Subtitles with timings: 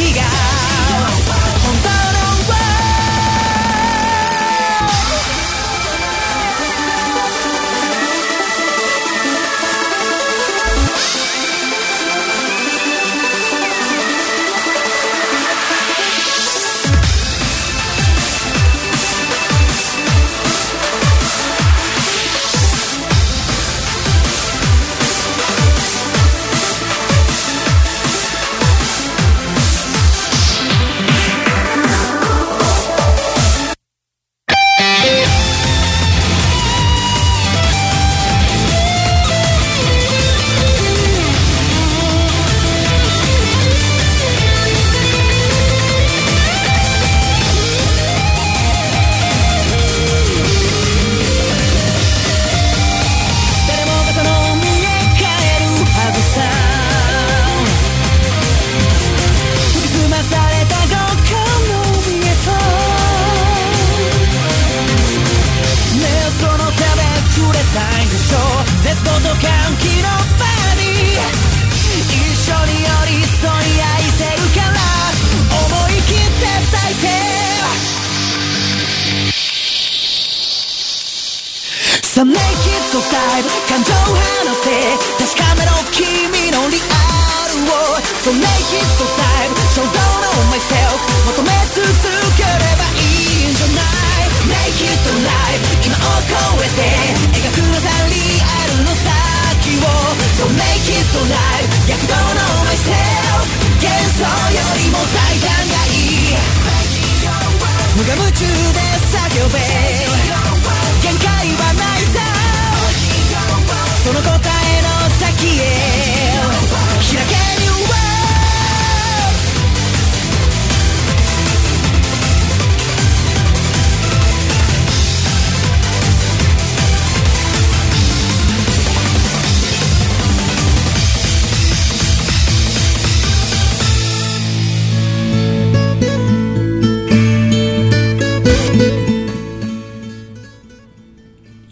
[0.00, 0.59] 気が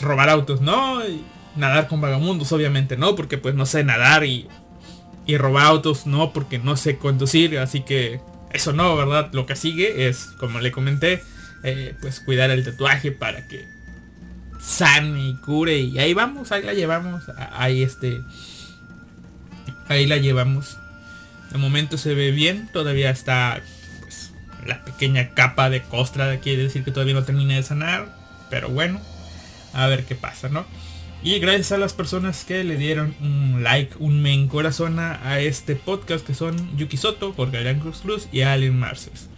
[0.00, 1.00] robar autos, ¿no?
[1.56, 3.14] Nadar con vagamundos, obviamente, ¿no?
[3.16, 4.48] Porque pues no sé nadar y,
[5.26, 8.20] y robar autos, no, porque no sé conducir, así que
[8.54, 9.30] eso no, ¿verdad?
[9.32, 11.22] Lo que sigue es, como le comenté,
[11.64, 13.66] eh, pues cuidar el tatuaje para que
[14.60, 18.20] sane y cure y ahí vamos, ahí la llevamos, ahí este
[19.88, 20.78] ahí la llevamos.
[21.50, 23.60] De momento se ve bien, todavía está
[24.00, 24.32] pues,
[24.64, 28.14] la pequeña capa de costra, quiere decir que todavía no termina de sanar,
[28.50, 29.00] pero bueno,
[29.72, 30.64] a ver qué pasa, ¿no?
[31.24, 35.74] Y gracias a las personas que le dieron un like, un me encorazona a este
[35.74, 39.30] podcast que son Yuki Soto, Jorge Cruz Cruz y Allen Marces.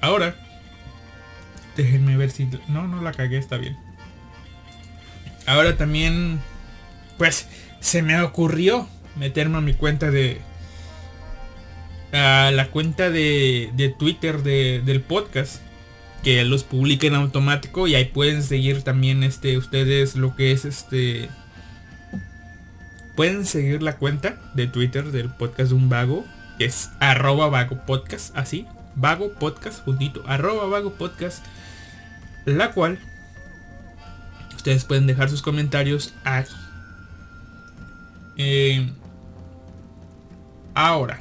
[0.00, 0.36] Ahora,
[1.76, 2.48] déjenme ver si...
[2.68, 3.76] No, no la cagué, está bien.
[5.44, 6.40] Ahora también,
[7.18, 7.46] pues,
[7.80, 10.40] se me ocurrió meterme a mi cuenta de...
[12.14, 15.60] A la cuenta de, de Twitter de, del podcast.
[16.22, 20.64] Que los publique en automático y ahí pueden seguir también este ustedes lo que es
[20.64, 21.30] este...
[23.16, 26.24] Pueden seguir la cuenta de Twitter del podcast de un vago.
[26.58, 28.36] Que es arroba vago podcast.
[28.36, 28.66] Así.
[28.94, 30.22] Vago podcast juntito.
[30.26, 31.44] Arroba vago podcast.
[32.44, 32.98] La cual
[34.56, 36.44] ustedes pueden dejar sus comentarios ahí.
[38.36, 38.90] Eh,
[40.74, 41.18] Ahora,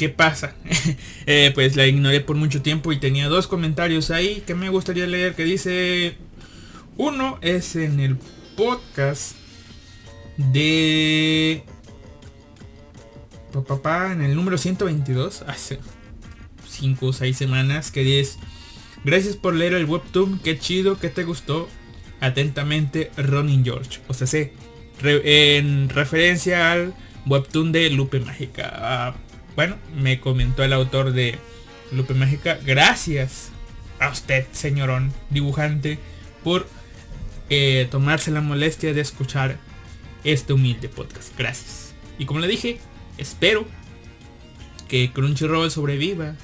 [0.00, 0.54] ¿qué pasa?
[1.26, 5.06] Eh, pues la ignoré por mucho tiempo y tenía dos comentarios ahí que me gustaría
[5.06, 6.16] leer que dice...
[6.96, 8.16] Uno es en el
[8.56, 9.36] podcast
[10.38, 11.62] de...
[13.68, 15.78] Papá, en el número 122, hace
[16.66, 18.38] 5 o 6 semanas, que dice...
[19.04, 21.68] Gracias por leer el webtoon, qué chido, que te gustó.
[22.20, 24.00] Atentamente, Ronin George.
[24.08, 24.54] O sea, sé,
[25.02, 26.94] en referencia al
[27.26, 29.14] webtoon de Lupe Mágica.
[29.56, 31.38] Bueno, me comentó el autor de
[31.92, 32.58] Lupe Mágica.
[32.64, 33.50] Gracias
[33.98, 35.98] a usted, señorón dibujante,
[36.42, 36.66] por
[37.50, 39.58] eh, tomarse la molestia de escuchar
[40.24, 41.36] este humilde podcast.
[41.36, 41.94] Gracias.
[42.18, 42.78] Y como le dije,
[43.18, 43.66] espero
[44.88, 46.34] que Crunchyroll sobreviva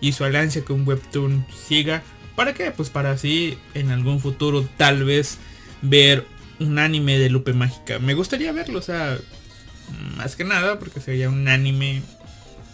[0.00, 2.02] y su alianza con Webtoon siga.
[2.36, 2.70] ¿Para qué?
[2.70, 5.38] Pues para así en algún futuro tal vez
[5.82, 6.26] ver
[6.58, 7.98] un anime de Lupe Mágica.
[7.98, 9.18] Me gustaría verlo, o sea,
[10.16, 12.02] más que nada porque sería un anime.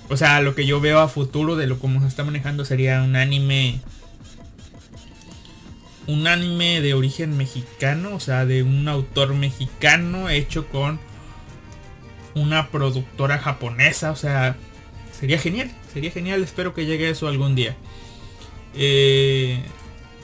[0.09, 3.03] O sea, lo que yo veo a futuro de lo como se está manejando sería
[3.03, 3.81] un anime.
[6.07, 11.01] Un anime de origen mexicano, o sea, de un autor mexicano hecho con
[12.35, 14.57] una productora japonesa, o sea,
[15.19, 17.75] sería genial, sería genial, espero que llegue eso algún día.
[18.75, 19.61] Eh,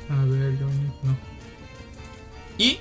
[0.09, 0.53] a ver,
[1.03, 1.17] no.
[2.59, 2.79] Y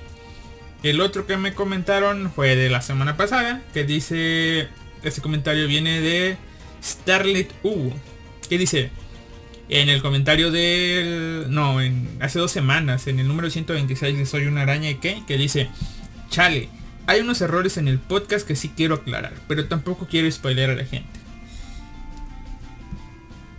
[0.82, 4.68] el otro que me comentaron fue de la semana pasada, que dice,
[5.02, 6.36] este comentario viene de
[6.82, 7.92] Starlit U,
[8.48, 8.90] que dice,
[9.68, 14.46] en el comentario del, no, en, hace dos semanas, en el número 126 de Soy
[14.46, 15.70] una araña y qué, que dice,
[16.28, 16.68] chale,
[17.06, 20.74] hay unos errores en el podcast que sí quiero aclarar, pero tampoco quiero spoiler a
[20.74, 21.20] la gente.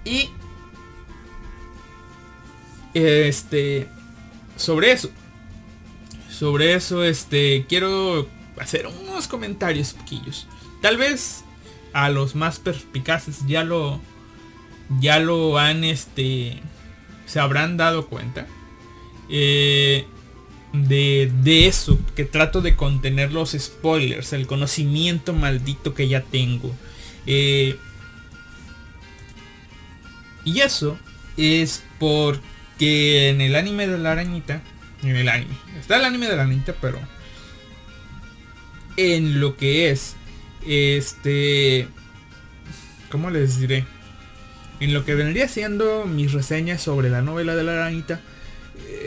[0.06, 0.30] Y
[2.94, 3.88] este
[4.58, 5.10] sobre eso
[6.34, 8.28] sobre eso, este, quiero
[8.60, 10.48] hacer unos comentarios poquillos.
[10.82, 11.44] Tal vez
[11.94, 14.02] a los más perspicaces ya lo,
[15.00, 16.60] ya lo han, este,
[17.26, 18.48] se habrán dado cuenta.
[19.30, 20.06] Eh,
[20.74, 26.74] de, de, eso, que trato de contener los spoilers, el conocimiento maldito que ya tengo.
[27.26, 27.78] Eh,
[30.46, 30.98] y eso
[31.38, 34.62] es porque en el anime de la arañita
[35.10, 35.56] en el anime.
[35.80, 37.00] Está el anime de la niña, pero
[38.98, 40.16] en lo que es
[40.66, 41.88] este
[43.10, 43.86] ¿cómo les diré?
[44.80, 48.20] en lo que vendría siendo mis reseñas sobre la novela de la arañita,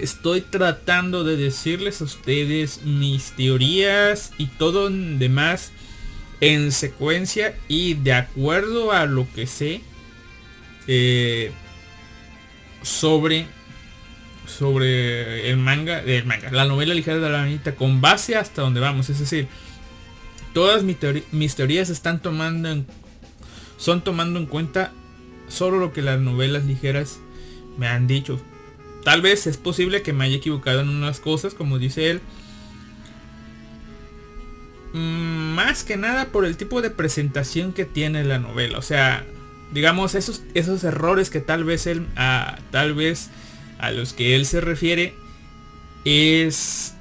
[0.00, 5.72] estoy tratando de decirles a ustedes mis teorías y todo demás
[6.40, 9.80] en secuencia y de acuerdo a lo que sé
[10.86, 11.52] eh,
[12.82, 13.46] sobre
[14.46, 18.80] sobre el manga, el manga, la novela ligera de la arañita con base hasta donde
[18.80, 19.48] vamos, es decir,
[20.56, 22.86] todas mis, teorías están tomando en,
[23.76, 24.90] son tomando en cuenta
[25.48, 27.18] solo lo que las novelas ligeras
[27.76, 28.40] me han dicho.
[29.04, 32.22] Tal vez es posible que me haya equivocado en unas cosas, como dice él.
[34.94, 38.78] Mm, más que nada por el tipo de presentación que tiene la novela.
[38.78, 39.26] O sea,
[39.74, 43.28] digamos, esos, esos errores que tal vez él, a, tal vez
[43.78, 45.12] a los que él se refiere,
[46.06, 46.95] es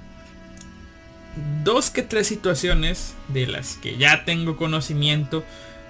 [1.64, 5.44] dos que tres situaciones de las que ya tengo conocimiento.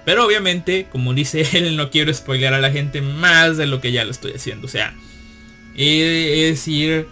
[0.04, 3.92] Pero obviamente, como dice él, no quiero spoilear a la gente más de lo que
[3.92, 4.66] ya lo estoy haciendo.
[4.66, 4.94] O sea,
[5.76, 7.06] es ir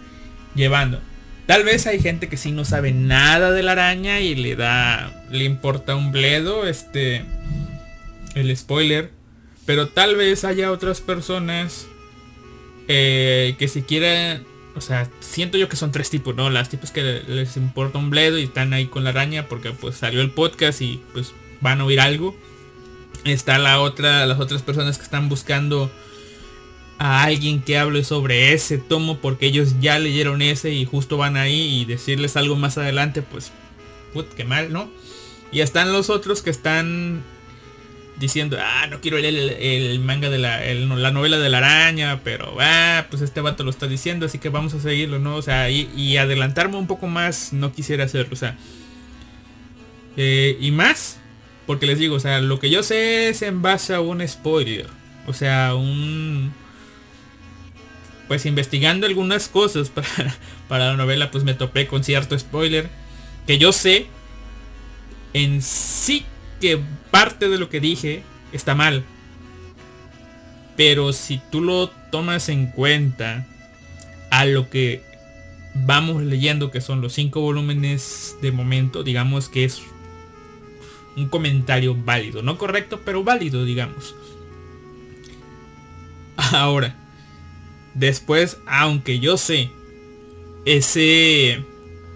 [0.55, 1.01] llevando.
[1.45, 5.25] Tal vez hay gente que sí no sabe nada de la araña y le da,
[5.29, 7.23] le importa un bledo, este,
[8.33, 9.11] el spoiler.
[9.65, 11.87] Pero tal vez haya otras personas
[12.87, 16.49] eh, que si quieren o sea, siento yo que son tres tipos, ¿no?
[16.49, 19.95] Las tipos que les importa un bledo y están ahí con la araña porque pues
[19.95, 22.35] salió el podcast y pues van a oír algo.
[23.23, 25.89] Está la otra, las otras personas que están buscando
[26.97, 31.37] a alguien que hable sobre ese tomo porque ellos ya leyeron ese y justo van
[31.37, 33.51] ahí y decirles algo más adelante, pues,
[34.13, 34.89] put, qué mal, ¿no?
[35.51, 37.23] Y están los otros que están
[38.17, 42.57] diciendo, ah, no quiero leer el, manga de la, la novela de la araña, pero,
[42.59, 45.35] ah, pues este vato lo está diciendo, así que vamos a seguirlo, ¿no?
[45.35, 48.57] O sea, y, adelantarme un poco más, no quisiera hacerlo, o sea.
[50.17, 51.19] Eh, y más,
[51.65, 54.87] porque les digo, o sea, lo que yo sé es en base a un spoiler.
[55.27, 56.53] O sea, un...
[58.27, 60.07] Pues investigando algunas cosas para,
[60.67, 62.89] para la novela, pues me topé con cierto spoiler.
[63.45, 64.07] Que yo sé
[65.33, 66.25] en sí
[67.11, 69.03] parte de lo que dije está mal.
[70.75, 73.47] Pero si tú lo tomas en cuenta
[74.31, 75.01] a lo que
[75.73, 79.81] vamos leyendo, que son los cinco volúmenes de momento, digamos que es
[81.15, 82.41] un comentario válido.
[82.41, 84.15] No correcto, pero válido, digamos.
[86.37, 86.95] Ahora,
[87.93, 89.71] después, aunque yo sé
[90.65, 91.63] ese...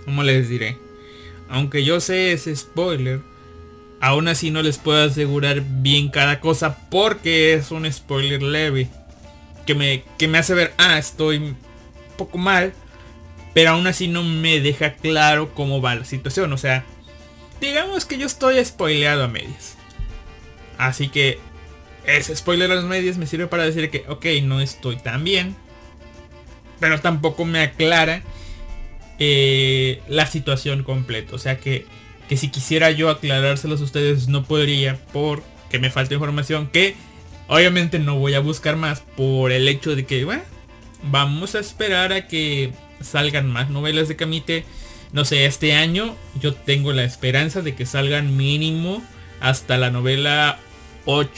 [0.06, 0.78] ¿Cómo les diré?
[1.50, 3.22] Aunque yo sé ese spoiler,
[4.02, 8.88] Aún así no les puedo asegurar bien cada cosa porque es un spoiler leve.
[9.66, 11.58] Que me, que me hace ver, ah, estoy un
[12.18, 12.74] poco mal.
[13.54, 16.54] Pero aún así no me deja claro cómo va la situación.
[16.54, 16.86] O sea,
[17.60, 19.76] digamos que yo estoy spoileado a medias.
[20.78, 21.40] Así que
[22.06, 25.56] ese spoiler a las medias me sirve para decir que, ok, no estoy tan bien.
[26.80, 28.24] Pero tampoco me aclara
[29.20, 31.36] eh, la situación completa.
[31.36, 31.86] O sea que
[32.30, 36.96] que si quisiera yo aclarárselos a ustedes no podría porque me falta información que
[37.48, 40.44] obviamente no voy a buscar más por el hecho de que bueno,
[41.04, 42.72] vamos a esperar a que
[43.02, 44.64] salgan más novelas de Kamite.
[45.12, 49.02] No sé, este año yo tengo la esperanza de que salgan mínimo
[49.40, 50.60] hasta la novela
[51.06, 51.32] 8.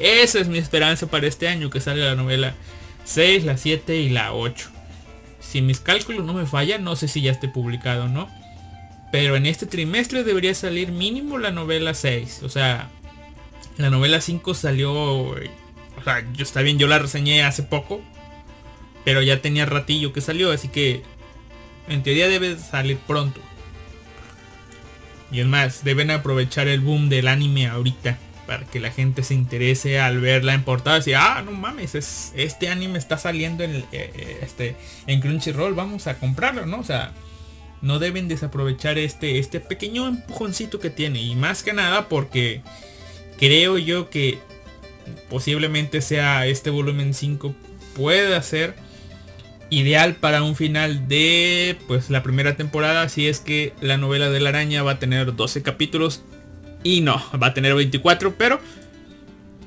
[0.00, 2.54] Esa es mi esperanza para este año, que salga la novela
[3.04, 4.70] 6, la 7 y la 8.
[5.38, 8.28] Si mis cálculos no me fallan, no sé si ya esté publicado o no.
[9.12, 12.40] Pero en este trimestre debería salir mínimo la novela 6.
[12.44, 12.90] O sea,
[13.76, 14.90] la novela 5 salió...
[14.92, 15.36] O
[16.02, 18.00] sea, yo, está bien, yo la reseñé hace poco.
[19.04, 21.02] Pero ya tenía ratillo que salió, así que...
[21.88, 23.38] En teoría debe salir pronto.
[25.30, 28.18] Y es más, deben aprovechar el boom del anime ahorita.
[28.46, 30.96] Para que la gente se interese al verla en portada.
[30.96, 34.74] Y decir, ah, no mames, es, este anime está saliendo en, eh, eh, este,
[35.06, 35.74] en Crunchyroll.
[35.74, 36.78] Vamos a comprarlo, ¿no?
[36.78, 37.12] O sea
[37.82, 41.20] no deben desaprovechar este, este pequeño empujoncito que tiene.
[41.20, 42.62] Y más que nada porque
[43.38, 44.38] creo yo que
[45.28, 47.54] posiblemente sea este volumen 5
[47.96, 48.74] pueda ser
[49.68, 54.38] ideal para un final de pues la primera temporada si es que la novela de
[54.38, 56.22] la araña va a tener 12 capítulos
[56.84, 58.60] y no, va a tener 24 pero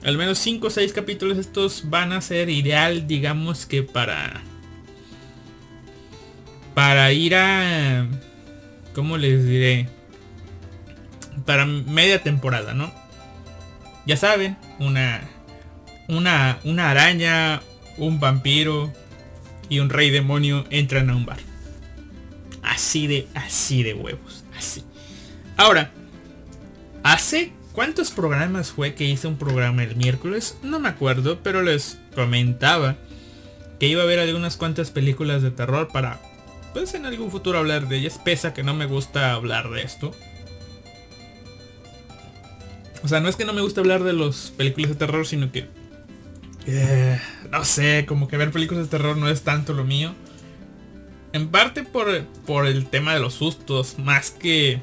[0.03, 4.43] al menos 5 o 6 capítulos estos van a ser ideal digamos que para
[6.75, 8.05] para ir a...
[8.93, 9.89] ¿Cómo les diré?
[11.45, 12.93] Para media temporada, ¿no?
[14.05, 15.21] Ya saben, una,
[16.07, 17.63] una, una araña,
[17.97, 18.93] un vampiro
[19.67, 21.39] y un rey demonio entran a un bar.
[22.61, 24.83] Así de, así de huevos, así.
[25.57, 25.89] Ahora,
[27.01, 30.57] hace ¿Cuántos programas fue que hice un programa el miércoles?
[30.63, 32.95] No me acuerdo, pero les comentaba
[33.81, 36.21] que iba a ver algunas cuantas películas de terror para,
[36.75, 40.11] pues en algún futuro hablar de ellas, pesa que no me gusta hablar de esto.
[43.01, 45.53] O sea, no es que no me gusta hablar de las películas de terror, sino
[45.53, 45.69] que...
[46.67, 47.17] eh,
[47.49, 50.13] no sé, como que ver películas de terror no es tanto lo mío.
[51.31, 54.81] En parte por, por el tema de los sustos, más que...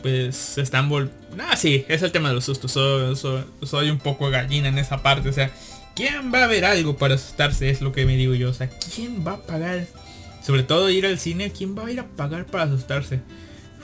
[0.00, 1.10] Pues están vol...
[1.40, 2.70] Ah, sí, es el tema de los sustos.
[2.70, 5.28] Soy un poco gallina en esa parte.
[5.28, 5.50] O sea,
[5.96, 7.68] ¿quién va a ver algo para asustarse?
[7.68, 8.50] Es lo que me digo yo.
[8.50, 9.88] O sea, ¿quién va a pagar?
[10.42, 13.20] Sobre todo ir al cine, ¿quién va a ir a pagar para asustarse?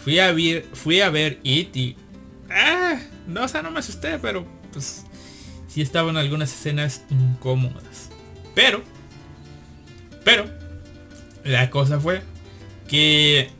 [0.02, 1.96] Fui a ver, fui a ver It y...
[2.50, 5.04] Ah, no, o sea, no me asusté, pero pues
[5.68, 8.10] sí estaban algunas escenas incómodas.
[8.54, 8.82] Pero,
[10.24, 10.50] pero,
[11.44, 12.22] la cosa fue
[12.88, 13.50] que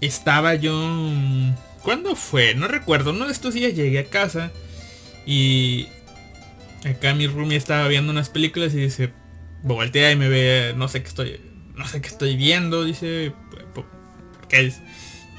[0.00, 0.72] estaba yo...
[1.82, 2.54] ¿Cuándo fue?
[2.54, 3.10] No recuerdo.
[3.10, 4.52] Uno de estos días llegué a casa
[5.26, 5.88] y
[6.84, 9.12] acá mi roomie estaba viendo unas películas y dice,
[9.62, 11.40] voltea y me ve, no sé qué estoy,
[11.82, 13.32] no sé qué estoy viendo, dice,
[13.74, 13.84] "Po-
[14.48, 14.80] ¿qué es?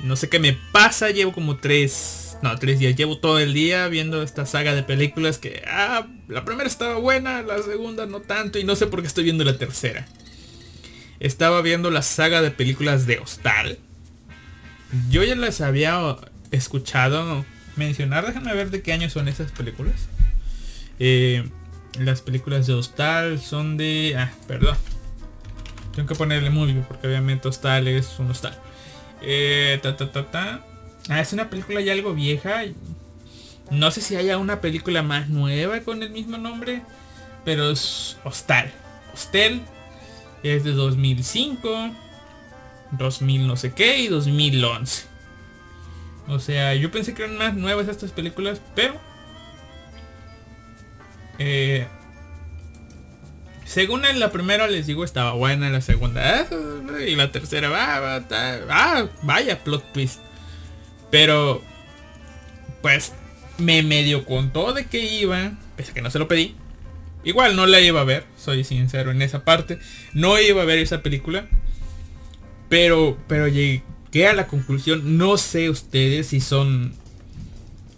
[0.04, 3.88] No sé qué me pasa, llevo como tres, no, tres días, llevo todo el día
[3.88, 8.60] viendo esta saga de películas que, ah, la primera estaba buena, la segunda no tanto
[8.60, 10.06] y no sé por qué estoy viendo la tercera.
[11.22, 13.80] Estaba viendo la saga de películas de Hostal.
[15.10, 16.18] Yo ya las había
[16.52, 17.46] escuchado
[17.78, 19.96] mencionar, déjame ver de qué año son esas películas.
[21.00, 21.48] Eh,
[22.00, 24.16] las películas de Hostal son de...
[24.18, 24.76] Ah, perdón.
[25.96, 28.58] Tengo que ponerle movie porque obviamente Hostal es un hostal.
[29.22, 30.66] Eh, ta, ta, ta, ta.
[31.10, 32.64] Ah, es una película ya algo vieja.
[33.70, 36.82] No sé si haya una película más nueva con el mismo nombre.
[37.46, 38.72] Pero es Hostal.
[39.14, 39.62] Hostel
[40.42, 41.92] es de 2005.
[42.92, 45.06] 2000 no sé qué y 2011.
[46.28, 48.96] O sea, yo pensé que eran más nuevas estas películas, pero...
[51.40, 51.88] eh,
[53.74, 58.24] según en la primera les digo estaba buena, la segunda ah, y la tercera va,
[58.70, 60.20] ah, vaya plot twist.
[61.10, 61.60] Pero
[62.84, 63.14] pues
[63.58, 66.56] me medio contó de qué iba, pese a que no se lo pedí.
[67.24, 69.80] Igual no la iba a ver, soy sincero en esa parte.
[70.14, 71.48] No iba a ver esa película.
[72.70, 76.94] Pero, pero llegué a la conclusión, no sé ustedes si son,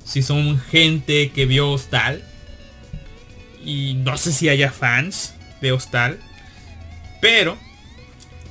[0.05, 2.23] si son gente que vio Hostal.
[3.65, 6.19] Y no sé si haya fans de Hostal.
[7.21, 7.57] Pero,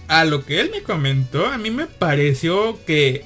[0.08, 3.24] a lo que él me comentó, a mí me pareció que,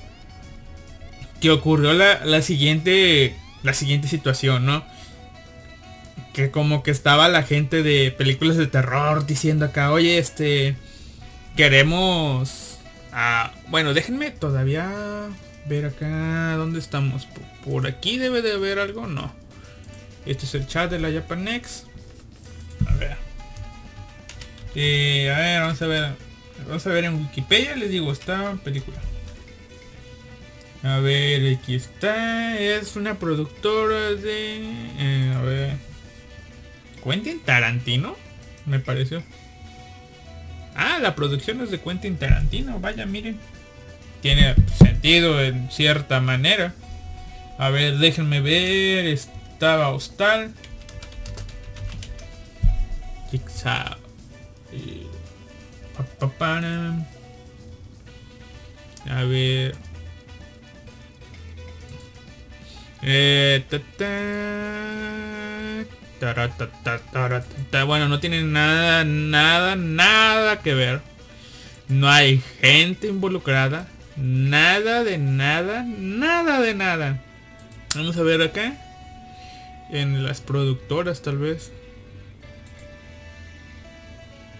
[1.41, 4.85] que ocurrió la, la siguiente, la siguiente situación, ¿no?
[6.35, 10.77] Que como que estaba la gente de películas de terror diciendo acá, oye, este,
[11.57, 12.79] queremos...
[13.69, 15.29] bueno, déjenme todavía
[15.67, 17.27] ver acá dónde estamos.
[17.27, 19.33] Por, por aquí debe de haber algo, no.
[20.27, 21.85] Este es el chat de la Japanex.
[22.87, 23.28] A ver.
[24.79, 26.13] A ver, vamos a ver.
[26.67, 28.99] Vamos a ver en Wikipedia, les digo, esta película.
[30.83, 32.59] A ver, aquí está.
[32.59, 34.61] Es una productora de...
[34.99, 35.77] eh, a ver.
[37.03, 38.17] Quentin Tarantino,
[38.67, 39.23] me pareció.
[40.77, 42.79] Ah, la producción es de Quentin Tarantino.
[42.79, 43.39] Vaya, miren.
[44.23, 46.75] Tiene sentido en cierta manera.
[47.59, 49.07] A ver, déjenme ver.
[49.07, 50.53] Estaba Hostal.
[59.09, 59.75] A ver.
[63.03, 63.79] Eh, ta,
[66.19, 67.01] ta,
[67.71, 67.85] ta.
[67.85, 71.01] Bueno, no tiene nada, nada, nada que ver.
[71.89, 73.89] No hay gente involucrada.
[74.17, 77.23] Nada de nada, nada de nada.
[77.95, 78.77] Vamos a ver acá.
[79.91, 81.73] En las productoras tal vez.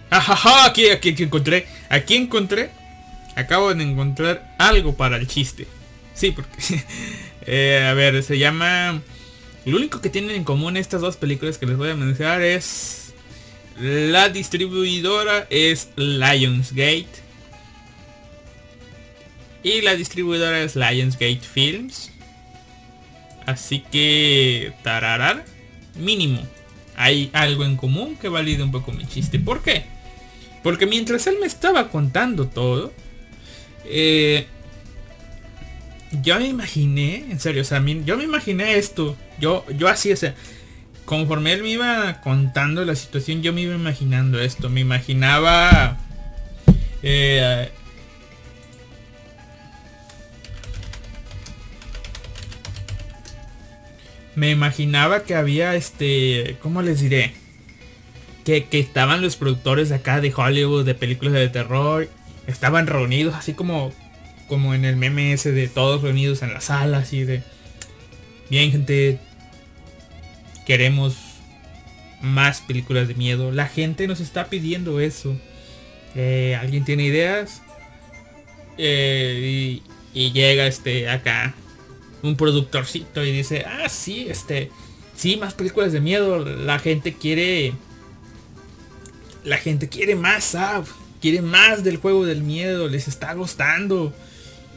[0.09, 1.67] Ajaja, aquí, aquí, aquí encontré.
[1.89, 2.71] Aquí encontré.
[3.35, 5.67] Acabo de encontrar algo para el chiste.
[6.13, 6.83] Sí, porque...
[7.45, 9.01] eh, a ver, se llama...
[9.65, 13.13] Lo único que tienen en común estas dos películas que les voy a mencionar es...
[13.77, 17.07] La distribuidora es Lionsgate.
[19.63, 22.11] Y la distribuidora es Lionsgate Films.
[23.45, 24.73] Así que...
[24.83, 25.45] Tararar.
[25.95, 26.41] Mínimo.
[26.97, 29.39] Hay algo en común que valide un poco mi chiste.
[29.39, 29.98] ¿Por qué?
[30.63, 32.93] Porque mientras él me estaba contando todo...
[33.85, 34.45] Eh,
[36.21, 39.15] yo me imaginé, en serio, o sea, yo me imaginé esto.
[39.39, 40.35] Yo, yo así, o sea,
[41.05, 44.69] conforme él me iba contando la situación, yo me iba imaginando esto.
[44.69, 45.97] Me imaginaba...
[47.03, 47.69] eh,
[54.35, 57.33] me imaginaba que había este, ¿cómo les diré?
[58.49, 62.09] Que, estaban los productores de acá de Hollywood, de películas de terror,
[62.47, 63.93] estaban reunidos así como,
[64.47, 67.43] como en el meme ese de todos reunidos en la sala, así de,
[68.49, 69.19] bien gente,
[70.65, 71.15] queremos
[72.21, 73.51] más películas de miedo.
[73.51, 75.37] La gente nos está pidiendo eso.
[76.15, 77.61] Eh, ¿Alguien tiene ideas?
[78.77, 79.81] Eh,
[80.13, 81.53] y, y, llega este acá
[82.23, 84.71] un productorcito y dice, ah, sí, este,
[85.15, 86.43] sí, más películas de miedo.
[86.43, 87.73] La gente quiere,
[89.43, 90.83] la gente quiere más, ah,
[91.21, 94.13] quiere más del juego del miedo, les está gustando.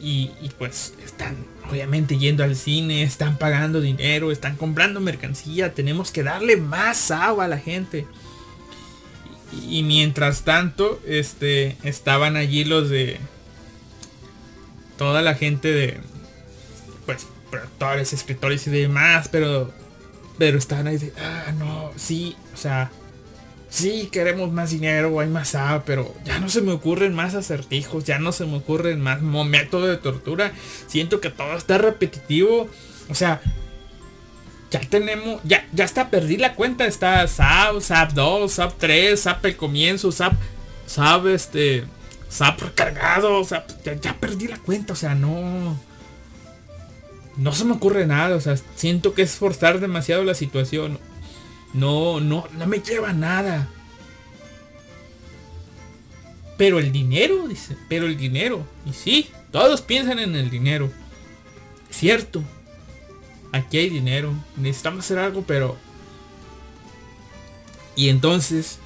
[0.01, 1.37] Y, pues están
[1.71, 7.45] obviamente yendo al cine, están pagando dinero, están comprando mercancía, tenemos que darle más agua
[7.45, 8.05] a la gente.
[9.53, 13.17] Y, y mientras tanto, este, estaban allí los de
[14.97, 15.97] toda la gente de,
[17.05, 19.71] pues, productores, escritores y demás, pero,
[20.37, 22.91] pero estaban ahí de, ah, no, sí, o sea,
[23.73, 28.03] sí queremos más dinero, hay más agua, pero ya no se me ocurren más acertijos,
[28.03, 30.53] ya no se me ocurren más métodos de tortura.
[30.85, 32.69] Siento que todo está repetitivo.
[33.09, 33.41] O sea,
[34.69, 36.85] ya tenemos, ya, ya está, perdí la cuenta.
[36.85, 40.33] Está SAP, SAP 2, SAP 3, SAP el comienzo, SAP,
[40.85, 41.85] SAP este,
[42.29, 45.79] SAP recargado, SAP, ya, ya perdí la cuenta, o sea, no...
[47.35, 50.99] No se me ocurre nada, o sea, siento que es forzar demasiado la situación.
[51.73, 53.67] No, no, no me lleva nada.
[56.57, 58.65] Pero el dinero, dice, pero el dinero.
[58.85, 60.91] Y sí, todos piensan en el dinero.
[61.89, 62.43] Cierto.
[63.51, 64.33] Aquí hay dinero.
[64.55, 65.77] Necesitamos hacer algo, pero...
[67.95, 68.79] Y entonces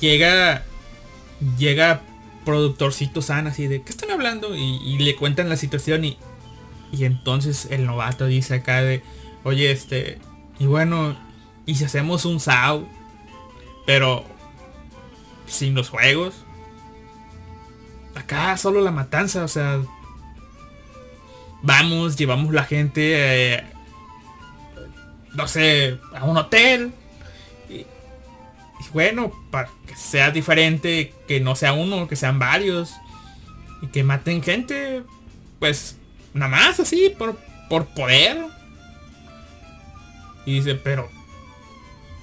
[0.00, 0.64] llega
[1.56, 2.02] llega
[2.44, 4.56] productorcito sana así de ¿qué están hablando?
[4.56, 6.18] Y, y, le cuentan la situación y,
[6.92, 9.02] y entonces el novato dice acá de
[9.44, 10.18] oye este
[10.58, 11.16] y bueno
[11.68, 12.88] y si hacemos un SAO,
[13.84, 14.24] pero
[15.46, 16.34] sin los juegos.
[18.14, 19.78] Acá solo la matanza, o sea.
[21.60, 23.64] Vamos, llevamos la gente, eh,
[25.34, 26.94] no sé, a un hotel.
[27.68, 27.86] Y, y,
[28.94, 32.94] bueno, para que sea diferente, que no sea uno, que sean varios.
[33.82, 35.02] Y que maten gente,
[35.58, 35.98] pues,
[36.32, 38.38] nada más así, por, por poder.
[40.46, 41.17] Y dice, pero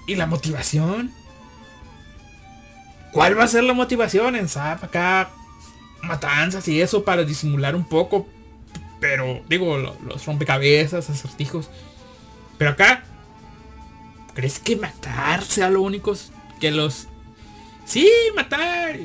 [0.07, 1.11] ¿Y la motivación?
[3.11, 5.31] ¿Cuál va a ser la motivación en Zap acá?
[6.03, 8.27] Matanzas y eso para disimular un poco.
[8.99, 11.69] Pero, digo, los rompecabezas, acertijos.
[12.57, 13.03] Pero acá,
[14.33, 16.13] ¿crees que matar sea lo único
[16.59, 17.07] que los...
[17.85, 18.97] Sí, matar.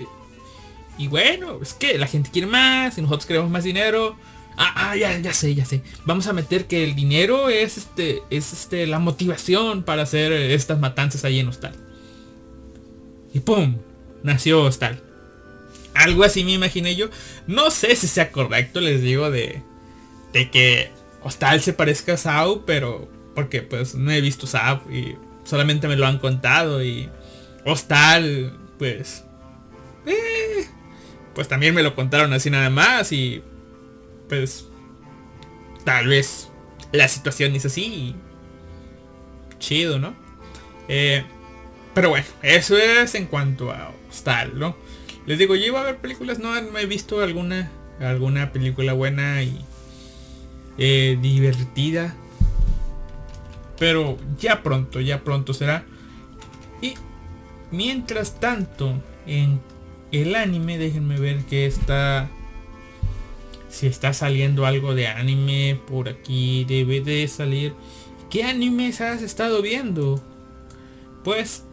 [0.98, 4.16] Y bueno, es que la gente quiere más y nosotros queremos más dinero.
[4.62, 5.80] Ah, ah, ya, ya sé, ya sé.
[6.04, 10.78] Vamos a meter que el dinero es este, es este, la motivación para hacer estas
[10.78, 11.72] matanzas ahí en Hostal.
[13.32, 13.78] Y ¡pum!
[14.22, 15.02] Nació Hostal.
[15.94, 17.08] Algo así me imaginé yo.
[17.46, 19.62] No sé si sea correcto, les digo, de,
[20.34, 20.90] de que
[21.22, 25.96] Hostal se parezca a Sao, pero porque pues no he visto Sao y solamente me
[25.96, 27.08] lo han contado y
[27.64, 29.24] Hostal, pues...
[30.04, 30.66] Eh,
[31.34, 33.42] pues también me lo contaron así nada más y
[34.30, 34.68] pues
[35.84, 36.48] tal vez
[36.92, 38.14] la situación es así.
[39.58, 40.14] Chido, ¿no?
[40.88, 41.24] Eh,
[41.92, 44.76] pero bueno, eso es en cuanto a Hostal, ¿no?
[45.26, 49.60] Les digo, yo iba a ver películas, no, he visto alguna, alguna película buena y
[50.78, 52.14] eh, divertida.
[53.78, 55.84] Pero ya pronto, ya pronto será.
[56.80, 56.94] Y
[57.70, 58.94] mientras tanto,
[59.26, 59.60] en
[60.12, 62.30] el anime, déjenme ver que está
[63.70, 67.72] si está saliendo algo de anime por aquí, debe de salir.
[68.28, 70.22] ¿Qué animes has estado viendo?
[71.24, 71.64] Pues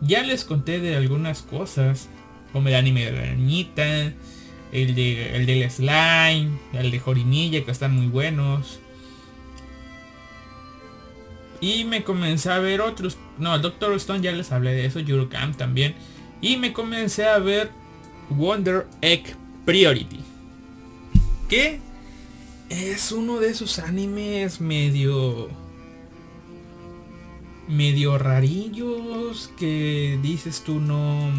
[0.00, 2.08] ya les conté de algunas cosas,
[2.52, 4.12] como el anime de la niñita,
[4.72, 8.80] el de el del slime, el de Jorinilla que están muy buenos.
[11.60, 13.16] Y me comencé a ver otros.
[13.38, 15.94] No, Doctor Stone ya les hablé de eso, Eurocamp también.
[16.40, 17.70] Y me comencé a ver
[18.30, 20.35] Wonder Egg Priority
[21.48, 21.80] que
[22.68, 25.48] es uno de esos animes medio
[27.68, 31.30] medio rarillos que dices tú no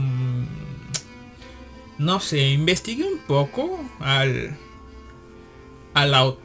[1.97, 4.57] no sé investigué un poco al
[5.93, 6.37] al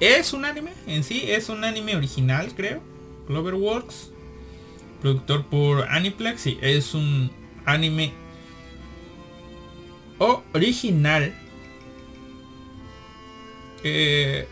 [0.00, 2.82] es un anime en sí es un anime original creo
[3.26, 4.10] Cloverworks
[5.00, 7.30] productor por Aniplex sí, es un
[7.64, 8.12] anime
[10.52, 11.34] original
[13.84, 14.46] eh,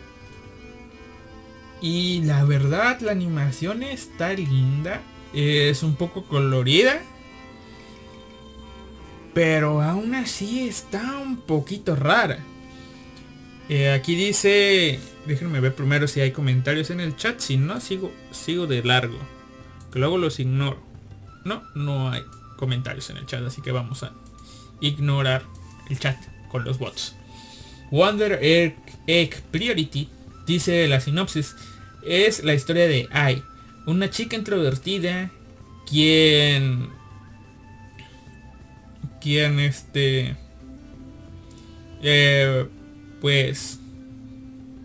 [1.81, 5.01] Y la verdad, la animación está linda.
[5.33, 7.01] Es un poco colorida.
[9.33, 12.39] Pero aún así está un poquito rara.
[13.69, 14.99] Eh, aquí dice...
[15.25, 17.39] Déjenme ver primero si hay comentarios en el chat.
[17.39, 19.17] Si no, sigo, sigo de largo.
[19.93, 20.81] Que luego los ignoro.
[21.45, 22.23] No, no hay
[22.57, 23.43] comentarios en el chat.
[23.45, 24.11] Así que vamos a
[24.81, 25.43] ignorar
[25.89, 26.17] el chat
[26.49, 27.15] con los bots.
[27.91, 28.39] Wonder
[29.09, 30.07] Egg, Priority
[30.45, 31.55] dice la sinopsis.
[32.05, 33.41] Es la historia de Ai.
[33.87, 35.31] Una chica introvertida.
[35.89, 36.89] Quien
[39.19, 40.35] quien este
[42.03, 42.67] eh,
[43.19, 43.79] pues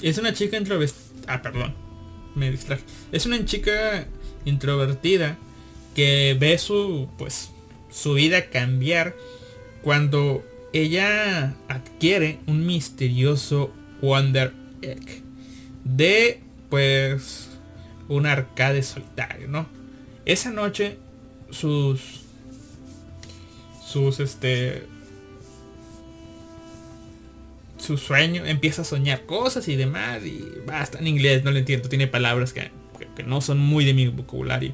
[0.03, 1.73] es una chica introvertida ah perdón
[2.35, 2.83] me distraje
[3.13, 4.09] es una chica
[4.45, 5.37] introvertida
[5.95, 7.51] que ve su pues
[7.91, 9.15] su vida cambiar
[9.83, 14.53] cuando ella adquiere un misterioso Wonder
[14.83, 15.23] Egg.
[15.85, 17.51] De pues
[18.09, 19.67] un arcade solitario no
[20.27, 20.99] esa noche
[21.51, 22.23] sus
[23.87, 24.87] sus este
[27.85, 30.99] su sueño empieza a soñar cosas y demás y basta.
[30.99, 32.71] En inglés no lo entiendo tiene palabras que,
[33.15, 34.73] que, no son muy de mi vocabulario.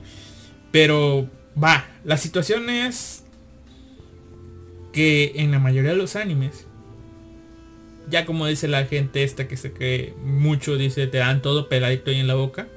[0.70, 1.28] Pero
[1.60, 3.24] va la situación es
[4.92, 6.66] que en la mayoría de los animes
[8.10, 12.10] ya como dice la gente esta que se cree mucho dice te dan todo peladito
[12.10, 12.68] ahí en la boca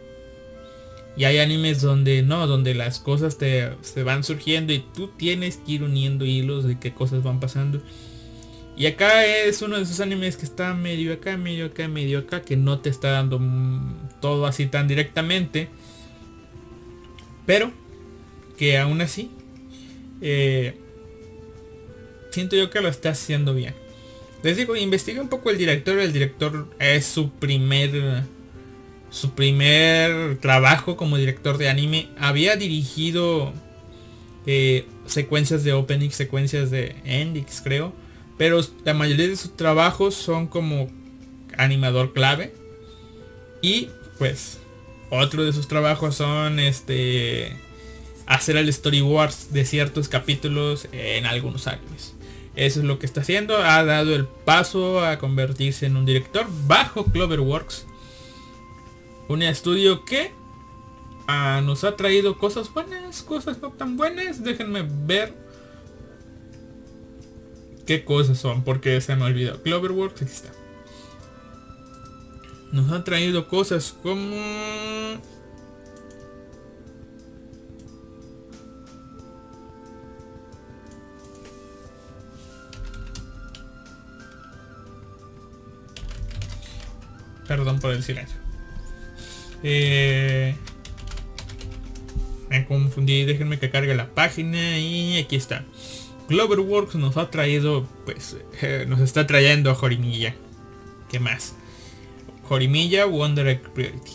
[1.15, 5.58] y hay animes donde no, donde las cosas te, se van surgiendo y tú tienes
[5.58, 7.82] que ir uniendo hilos de qué cosas van pasando.
[8.76, 12.41] Y acá es uno de esos animes que está medio acá, medio acá, medio acá,
[12.41, 13.39] que no te está dando
[14.19, 15.69] todo así tan directamente.
[17.46, 17.72] Pero
[18.58, 19.30] que aún así,
[20.22, 20.76] eh,
[22.32, 23.76] siento yo que lo está haciendo bien.
[24.43, 25.97] Les digo, investigué un poco el director.
[25.97, 28.23] El director es su primer
[29.10, 32.10] su primer trabajo como director de anime.
[32.17, 33.53] Había dirigido
[34.47, 37.93] eh, secuencias de opening, secuencias de endings, creo.
[38.38, 40.89] Pero la mayoría de sus trabajos son como
[41.58, 42.53] animador clave.
[43.62, 44.60] Y pues
[45.10, 47.56] otro de sus trabajos son este
[48.25, 52.12] hacer el storyboards de ciertos capítulos en algunos animes.
[52.56, 53.58] Eso es lo que está haciendo.
[53.58, 57.88] Ha dado el paso a convertirse en un director bajo Cloverworks
[59.28, 60.32] un estudio que
[61.28, 64.44] ah, nos ha traído cosas buenas, cosas no tan buenas.
[64.44, 65.34] Déjenme ver
[67.86, 69.62] qué cosas son, porque se me olvidó.
[69.62, 70.52] Cloverworks, aquí está.
[72.72, 74.36] Nos ha traído cosas como...
[87.47, 88.38] Perdón por el silencio.
[89.63, 90.56] Eh,
[92.49, 95.63] me confundí, déjenme que cargue la página y aquí está.
[96.27, 100.36] Cloverworks nos ha traído, pues, eh, nos está trayendo a Jorimilla.
[101.10, 101.56] ¿Qué más?
[102.43, 104.12] Jorimilla Wonder Egg Priority.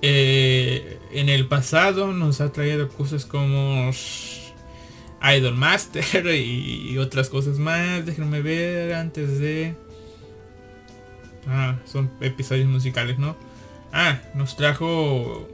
[0.00, 3.90] Eh, en el pasado nos ha traído cosas como
[5.22, 8.06] Idol Master y otras cosas más.
[8.06, 9.74] Déjenme ver antes de...
[11.48, 13.36] Ah, son episodios musicales, ¿no?
[13.92, 15.48] Ah, nos trajo...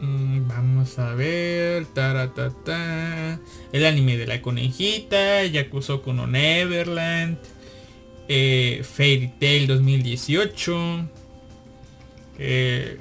[0.00, 1.86] Mm, vamos a ver.
[1.86, 3.38] Taratata,
[3.72, 5.44] el anime de la conejita.
[5.44, 7.38] Yakuzo Kuno Neverland.
[8.28, 11.08] Eh, Fairy Tail 2018.
[12.38, 13.00] Eh,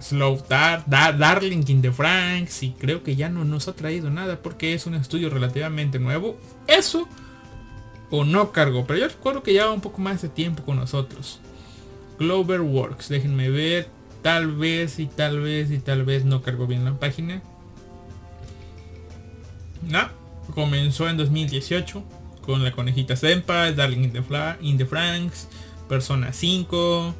[0.00, 2.64] Slow Dar, Darling in the Franks.
[2.64, 6.40] Y creo que ya no nos ha traído nada porque es un estudio relativamente nuevo.
[6.66, 7.06] Eso
[8.10, 8.84] o no cargo.
[8.86, 11.40] Pero yo recuerdo que lleva un poco más de tiempo con nosotros.
[12.18, 13.88] Works, Déjenme ver.
[14.22, 17.42] Tal vez y tal vez y tal vez no cargo bien la página.
[19.88, 20.08] No.
[20.54, 22.02] Comenzó en 2018
[22.42, 24.22] con la conejita Senpai, Darling in the,
[24.60, 25.48] in the Franks,
[25.88, 27.14] Persona 5.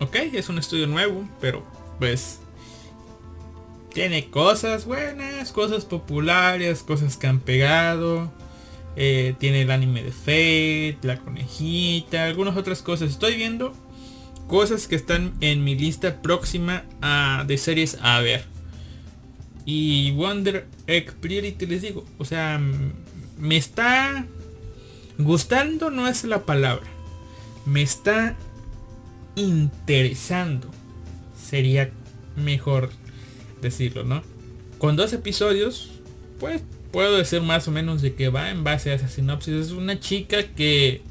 [0.00, 1.64] Ok, es un estudio nuevo, pero
[1.98, 2.40] pues
[3.92, 8.30] tiene cosas buenas, cosas populares, cosas que han pegado.
[8.96, 13.10] Eh, tiene el anime de Fate, la conejita, algunas otras cosas.
[13.10, 13.74] Estoy viendo
[14.46, 18.44] cosas que están en mi lista próxima a, de series a ver.
[19.64, 22.60] Y Wonder Egg Priority les digo, o sea,
[23.38, 24.26] me está
[25.18, 26.86] gustando no es la palabra.
[27.66, 28.36] Me está
[29.36, 30.70] interesando.
[31.36, 31.90] Sería
[32.36, 32.90] mejor
[33.62, 34.22] decirlo, ¿no?
[34.78, 35.90] Con dos episodios,
[36.38, 36.62] pues
[36.94, 39.52] puedo decir más o menos de que va en base a esa sinopsis.
[39.52, 41.02] Es una chica que,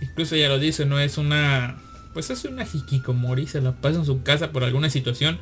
[0.00, 1.80] incluso ya lo dice, no es una
[2.12, 5.38] pues es una hikikomori, se la pasa en su casa por alguna situación,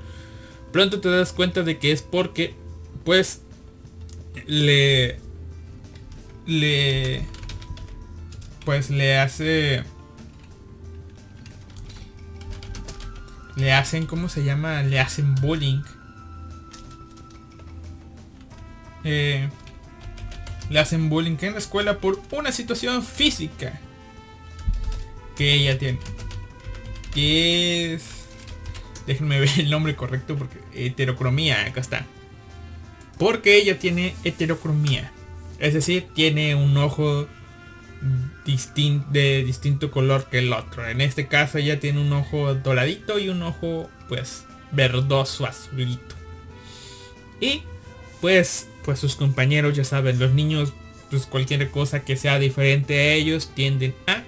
[0.73, 2.55] pronto te das cuenta de que es porque
[3.03, 3.41] pues
[4.47, 5.19] le
[6.47, 7.25] le
[8.67, 9.85] pues le hace
[13.57, 15.81] le hacen cómo se llama le hacen bullying
[19.05, 19.49] eh,
[20.69, 23.79] le hacen bullying en la escuela por una situación física
[25.37, 25.99] que ella tiene
[27.15, 28.05] que es
[29.07, 32.07] déjenme ver el nombre correcto porque heterocromía acá está
[33.19, 35.11] porque ella tiene heterocromía
[35.59, 37.27] es decir tiene un ojo
[39.11, 40.89] de distinto color que el otro.
[40.89, 46.15] En este caso ella tiene un ojo doradito y un ojo pues verdoso azulito.
[47.41, 47.63] Y
[48.21, 50.73] pues pues sus compañeros ya saben, los niños
[51.11, 54.23] pues cualquier cosa que sea diferente a ellos tienden a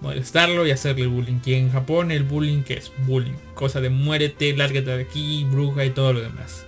[0.00, 1.40] molestarlo y hacerle bullying.
[1.44, 5.84] Y en Japón el bullying que es bullying, cosa de muérete, lárgate de aquí, bruja
[5.84, 6.64] y todo lo demás.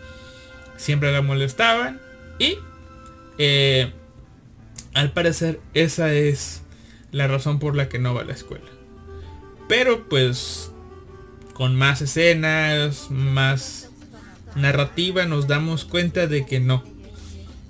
[0.76, 2.00] Siempre la molestaban
[2.38, 2.58] y
[3.38, 3.92] eh,
[4.94, 6.62] al parecer esa es
[7.12, 8.66] la razón por la que no va a la escuela.
[9.68, 10.72] Pero pues
[11.54, 13.90] con más escenas, más
[14.56, 16.82] narrativa nos damos cuenta de que no.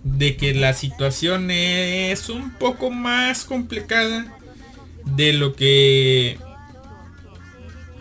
[0.05, 4.37] De que la situación es un poco más complicada
[5.05, 6.39] de lo que...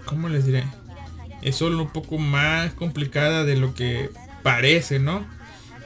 [0.05, 0.63] ¿Cómo les diré?
[1.41, 4.09] Es solo un poco más complicada de lo que
[4.43, 5.25] parece, ¿no?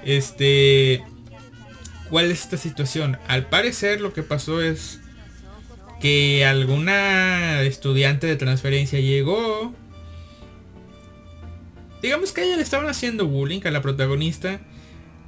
[0.04, 1.04] Este
[2.10, 3.17] ¿Cuál es esta situación?
[3.28, 4.99] Al parecer lo que pasó es
[5.99, 9.73] que alguna estudiante de transferencia llegó.
[12.01, 14.62] Digamos que a ella le estaban haciendo bullying a la protagonista.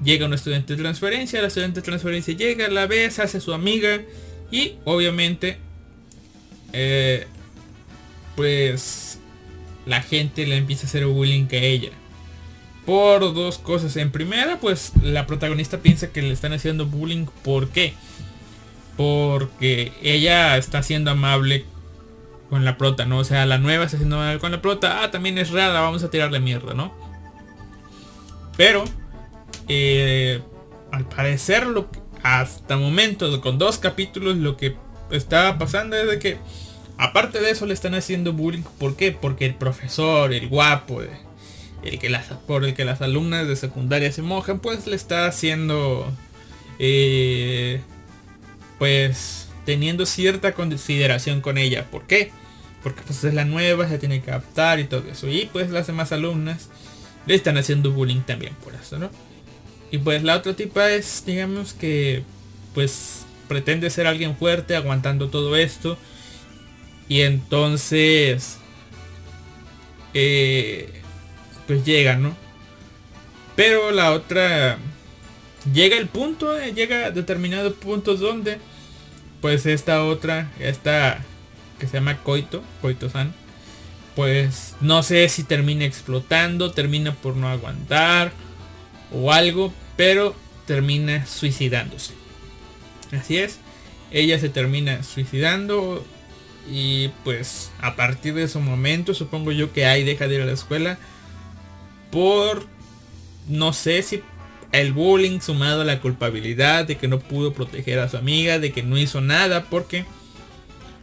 [0.03, 3.53] Llega un estudiante de transferencia, la estudiante de transferencia llega, la ve, se hace su
[3.53, 4.01] amiga
[4.51, 5.57] y obviamente
[6.71, 7.25] eh,
[8.35, 9.19] pues
[9.85, 11.91] la gente le empieza a hacer bullying a ella
[12.87, 13.97] por dos cosas.
[13.97, 17.25] En primera, pues la protagonista piensa que le están haciendo bullying.
[17.43, 17.93] ¿Por qué?
[18.95, 21.65] Porque ella está siendo amable
[22.49, 23.19] con la prota, ¿no?
[23.19, 25.03] O sea, la nueva está siendo amable con la prota.
[25.03, 26.95] Ah, también es rara, vamos a tirarle mierda, ¿no?
[28.55, 28.85] Pero,
[29.67, 30.41] eh,
[30.91, 31.67] al parecer,
[32.23, 34.75] hasta momento, con dos capítulos, lo que
[35.11, 36.37] estaba pasando es de que,
[36.97, 38.63] aparte de eso, le están haciendo bullying.
[38.79, 39.11] ¿Por qué?
[39.11, 41.01] Porque el profesor, el guapo,
[41.83, 45.25] el que las, por el que las alumnas de secundaria se mojan, pues le está
[45.27, 46.11] haciendo,
[46.79, 47.81] eh,
[48.79, 51.85] pues teniendo cierta consideración con ella.
[51.91, 52.31] ¿Por qué?
[52.83, 55.27] Porque pues es la nueva, se tiene que adaptar y todo eso.
[55.27, 56.69] Y pues las demás alumnas
[57.25, 59.09] le están haciendo bullying también por eso, ¿no?
[59.91, 62.23] Y pues la otra tipa es, digamos que,
[62.73, 65.97] pues pretende ser alguien fuerte aguantando todo esto.
[67.07, 68.57] Y entonces...
[70.13, 71.01] Eh,
[71.67, 72.35] pues llega, ¿no?
[73.55, 74.77] Pero la otra
[75.73, 78.57] llega el punto, eh, llega a determinados puntos donde
[79.41, 81.19] pues esta otra, esta
[81.77, 83.33] que se llama Coito, Coito-san,
[84.15, 88.31] pues no sé si termina explotando, termina por no aguantar
[89.13, 92.13] o algo, pero termina suicidándose.
[93.11, 93.59] Así es,
[94.11, 96.05] ella se termina suicidando
[96.69, 100.45] y pues a partir de ese momento supongo yo que ahí deja de ir a
[100.45, 100.97] la escuela
[102.11, 102.65] por,
[103.47, 104.21] no sé si
[104.71, 108.71] el bullying sumado a la culpabilidad de que no pudo proteger a su amiga, de
[108.71, 110.05] que no hizo nada, porque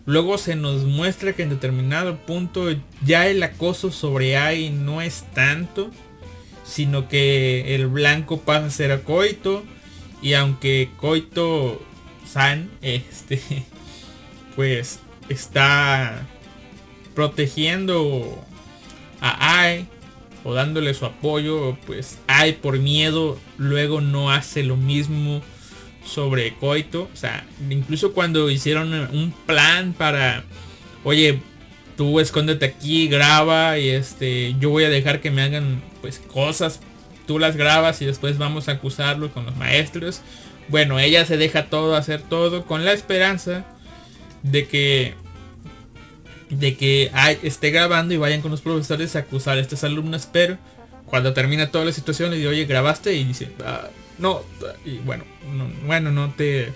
[0.07, 2.67] luego se nos muestra que en determinado punto
[3.05, 5.91] ya el acoso sobre Ai no es tanto,
[6.65, 9.63] sino que el blanco pasa a ser a Coito,
[10.23, 11.81] y aunque Coito
[12.27, 13.41] San, este,
[14.57, 16.27] pues está
[17.15, 18.43] protegiendo
[19.21, 19.87] a Ai
[20.43, 25.43] o dándole su apoyo, pues hay por miedo, luego no hace lo mismo
[26.05, 27.09] sobre Coito.
[27.13, 30.45] O sea, incluso cuando hicieron un plan para,
[31.03, 31.41] oye,
[31.97, 36.81] tú escóndete aquí, graba y este, yo voy a dejar que me hagan pues cosas,
[37.27, 40.21] tú las grabas y después vamos a acusarlo con los maestros.
[40.69, 43.65] Bueno, ella se deja todo, hacer todo con la esperanza
[44.43, 45.15] de que
[46.51, 47.11] de que
[47.43, 50.59] esté grabando y vayan con los profesores a acusar a estas alumnas, pero
[51.07, 53.89] cuando termina toda la situación le digo, oye, grabaste y dice, ah,
[54.19, 54.43] no,
[54.85, 55.25] y bueno,
[55.57, 56.71] no, bueno, no te,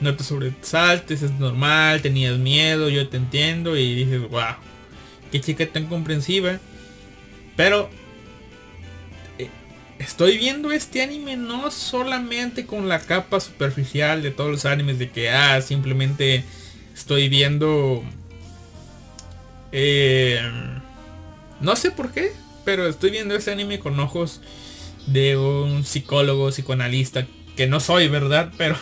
[0.00, 4.56] no te sobresaltes, es normal, tenías miedo, yo te entiendo y dices, wow,
[5.30, 6.58] qué chica tan comprensiva,
[7.54, 7.88] pero
[9.98, 15.10] estoy viendo este anime no solamente con la capa superficial de todos los animes de
[15.10, 16.44] que, ah, simplemente
[16.94, 18.04] estoy viendo
[19.72, 20.40] Eh,
[21.60, 22.32] no sé por qué,
[22.64, 24.40] pero estoy viendo ese anime con ojos
[25.06, 27.26] de un psicólogo, psicoanalista,
[27.56, 28.52] que no soy, ¿verdad?
[28.58, 28.76] Pero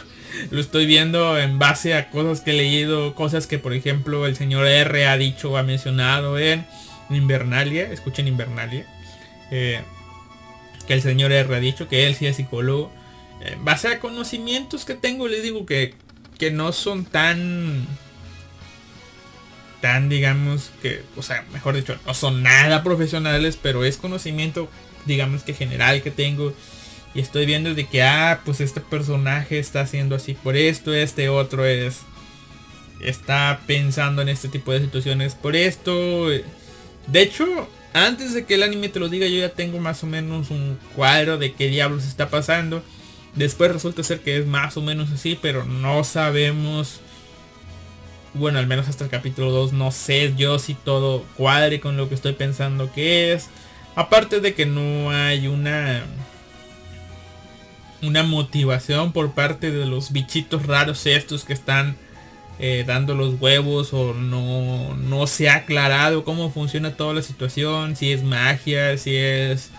[0.51, 4.37] lo estoy viendo en base a cosas que he leído, cosas que por ejemplo el
[4.37, 6.67] señor R ha dicho o ha mencionado en
[7.11, 8.87] Invernalia, escuchen Invernalia,
[9.51, 9.83] eh,
[10.87, 12.91] que el señor R ha dicho que él sí es psicólogo.
[13.41, 15.95] En base a conocimientos que tengo, les digo que,
[16.39, 17.87] que no son tan
[19.81, 24.71] tan digamos que, o sea, mejor dicho, no son nada profesionales, pero es conocimiento
[25.05, 26.55] digamos que general que tengo
[27.15, 31.29] y estoy viendo de que, ah, pues este personaje está haciendo así por esto, este
[31.29, 32.01] otro es,
[33.01, 36.27] está pensando en este tipo de situaciones por esto.
[37.07, 40.07] De hecho, antes de que el anime te lo diga, yo ya tengo más o
[40.07, 42.83] menos un cuadro de qué diablos está pasando.
[43.35, 47.01] Después resulta ser que es más o menos así, pero no sabemos.
[48.35, 52.09] Bueno, al menos hasta el capítulo 2 no sé yo si todo cuadre con lo
[52.09, 53.49] que estoy pensando que es.
[53.95, 56.03] Aparte de que no hay una
[58.03, 61.97] una motivación por parte de los bichitos raros estos que están
[62.59, 67.97] eh, dando los huevos o no, no se ha aclarado cómo funciona toda la situación,
[67.97, 69.71] si es magia, si es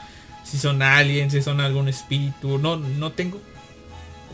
[0.43, 3.41] si son aliens, si son algún espíritu, no, no tengo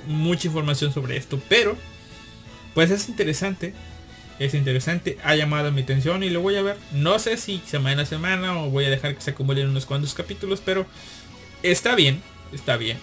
[0.08, 1.78] mucha información sobre esto, pero
[2.74, 3.74] pues es interesante,
[4.38, 8.04] es interesante, ha llamado mi atención y lo voy a ver, no sé si semana
[8.04, 10.86] a semana o voy a dejar que se acumulen unos cuantos capítulos, pero
[11.64, 12.22] está bien,
[12.52, 12.98] está bien.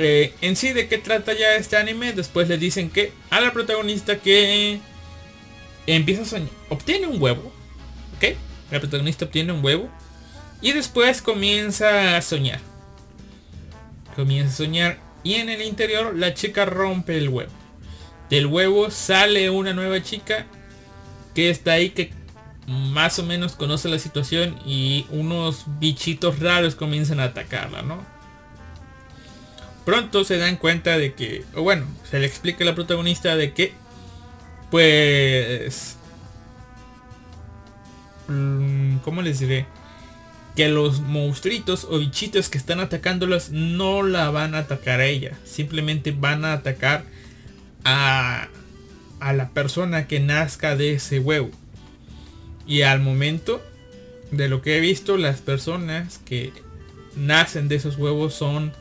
[0.00, 2.12] Eh, en sí, ¿de qué trata ya este anime?
[2.12, 4.78] Después le dicen que a la protagonista que
[5.88, 7.52] empieza a soñar, obtiene un huevo,
[8.16, 8.36] ¿ok?
[8.70, 9.90] La protagonista obtiene un huevo
[10.62, 12.60] y después comienza a soñar.
[14.14, 17.50] Comienza a soñar y en el interior la chica rompe el huevo.
[18.30, 20.46] Del huevo sale una nueva chica
[21.34, 22.12] que está ahí que
[22.68, 28.17] más o menos conoce la situación y unos bichitos raros comienzan a atacarla, ¿no?
[29.88, 33.54] Pronto se dan cuenta de que, o bueno, se le explica a la protagonista de
[33.54, 33.72] que,
[34.70, 35.96] pues,
[38.28, 39.64] mm, ¿cómo les diré?
[40.54, 45.38] Que los monstruitos o bichitos que están atacándolas no la van a atacar a ella,
[45.46, 47.04] simplemente van a atacar
[47.82, 48.48] a,
[49.20, 51.50] a la persona que nazca de ese huevo.
[52.66, 53.62] Y al momento
[54.32, 56.52] de lo que he visto, las personas que
[57.16, 58.74] nacen de esos huevos son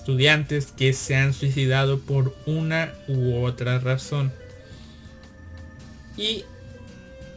[0.00, 4.32] estudiantes que se han suicidado por una u otra razón.
[6.16, 6.44] Y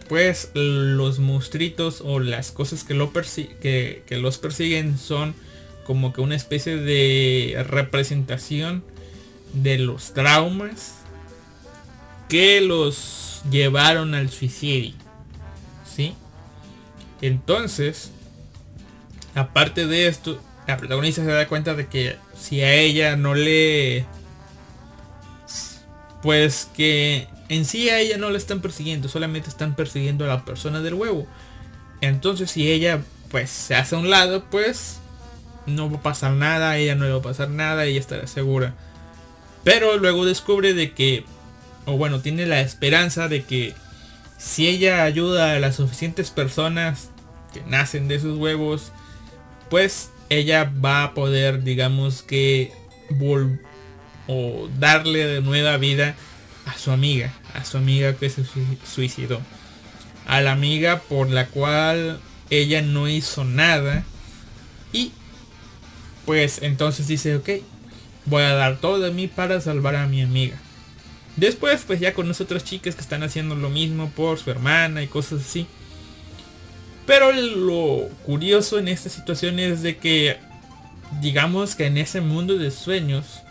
[0.08, 5.36] pues los monstruitos o las cosas que, lo que, que los persiguen son
[5.86, 8.84] como que una especie de representación
[9.54, 10.96] de los traumas
[12.30, 14.94] que los llevaron al suicidio.
[15.86, 16.16] ¿Sí?
[17.22, 18.12] Entonces,
[19.36, 24.06] aparte de esto, la protagonista se da cuenta de que si a ella no le...
[26.22, 30.44] Pues que en sí a ella no la están persiguiendo, solamente están persiguiendo a la
[30.44, 31.26] persona del huevo.
[32.02, 34.98] Entonces si ella pues se hace a un lado, pues
[35.66, 38.28] no va a pasar nada, a ella no le va a pasar nada, ella estará
[38.28, 38.74] segura.
[39.64, 41.24] Pero luego descubre de que,
[41.86, 43.74] o bueno, tiene la esperanza de que
[44.38, 47.10] si ella ayuda a las suficientes personas
[47.54, 48.92] que nacen de sus huevos,
[49.70, 52.72] pues ella va a poder, digamos que,
[54.28, 56.16] o darle de nueva vida
[56.66, 58.44] a su amiga, a su amiga que se
[58.86, 59.42] suicidó.
[60.26, 62.20] A la amiga por la cual
[62.50, 64.04] ella no hizo nada.
[64.92, 65.12] Y
[66.26, 67.50] pues entonces dice, ok,
[68.26, 70.58] voy a dar todo de mí para salvar a mi amiga.
[71.36, 75.08] Después pues ya con otras chicas que están haciendo lo mismo por su hermana y
[75.08, 75.68] cosas así.
[77.06, 80.38] Pero lo curioso en esta situación es de que,
[81.22, 83.42] digamos que en ese mundo de sueños,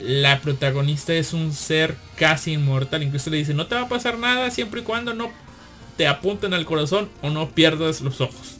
[0.00, 3.02] la protagonista es un ser casi inmortal.
[3.02, 5.30] Incluso le dice, no te va a pasar nada siempre y cuando no
[5.96, 8.58] te apunten al corazón o no pierdas los ojos.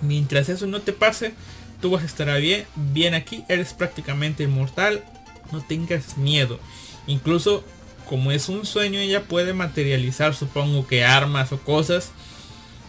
[0.00, 1.34] Mientras eso no te pase,
[1.80, 5.04] tú vas a estar bien, bien aquí, eres prácticamente inmortal,
[5.50, 6.60] no tengas miedo.
[7.08, 7.64] Incluso
[8.08, 12.12] como es un sueño, ella puede materializar, supongo que armas o cosas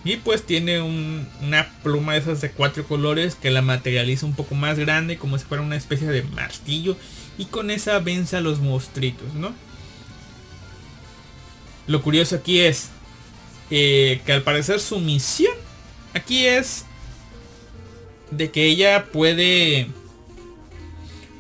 [0.04, 4.56] y pues tiene una pluma de esas de cuatro colores que la materializa un poco
[4.56, 6.98] más grande como si fuera una especie de martillo.
[7.38, 9.54] Y con esa vence a los monstruitos, ¿no?
[11.88, 12.90] Lo curioso aquí es
[13.70, 15.54] eh, que al parecer su misión
[16.14, 16.86] aquí es
[18.32, 19.88] de que ella puede...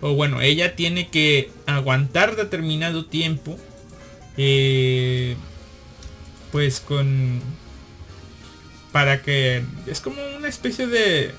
[0.01, 3.57] O bueno, ella tiene que aguantar determinado tiempo.
[4.38, 5.36] Eh,
[6.51, 7.41] pues con
[8.92, 11.32] para que es como una especie de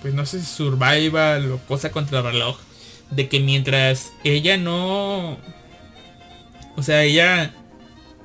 [0.00, 2.58] pues no sé si survival o cosa contra el reloj
[3.10, 5.38] de que mientras ella no
[6.76, 7.54] o sea ella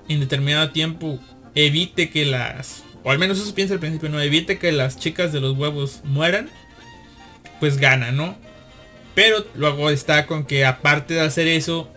[0.07, 1.19] en determinado tiempo
[1.55, 5.33] evite que las o al menos eso piensa al principio no evite que las chicas
[5.33, 6.49] de los huevos mueran
[7.59, 8.37] pues gana no
[9.15, 11.89] pero luego está con que aparte de hacer eso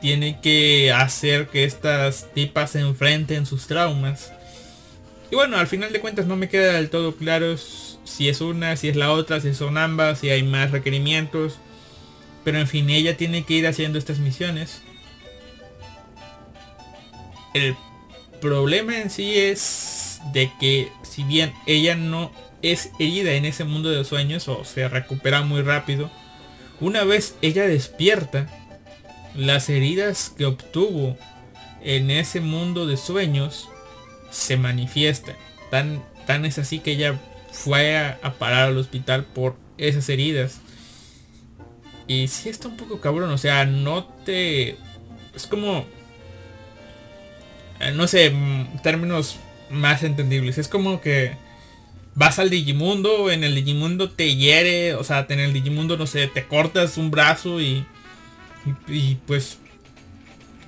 [0.00, 4.32] tiene que hacer que estas tipas se enfrenten sus traumas
[5.30, 7.56] y bueno, al final de cuentas no me queda del todo claro
[8.04, 11.58] si es una, si es la otra, si son ambas, si hay más requerimientos.
[12.42, 14.82] Pero en fin, ella tiene que ir haciendo estas misiones.
[17.54, 17.76] El
[18.40, 23.90] problema en sí es de que si bien ella no es herida en ese mundo
[23.90, 26.10] de sueños o se recupera muy rápido,
[26.80, 28.48] una vez ella despierta,
[29.34, 31.16] las heridas que obtuvo
[31.82, 33.68] en ese mundo de sueños
[34.30, 35.34] se manifiesta.
[35.70, 37.18] Tan, tan es así que ella
[37.52, 40.60] fue a, parar al hospital por esas heridas.
[42.06, 44.76] Y si está un poco cabrón, o sea, no te...
[45.34, 45.86] Es como...
[47.80, 49.36] Eh, no sé, mm, términos
[49.70, 50.58] más entendibles.
[50.58, 51.36] Es como que
[52.14, 56.26] vas al Digimundo, en el Digimundo te hiere, o sea, en el Digimundo, no sé,
[56.26, 57.86] te cortas un brazo y,
[58.88, 59.59] y, y, pues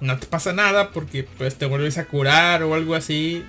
[0.02, 3.44] no te pasa nada porque pues te vuelves a curar o algo así.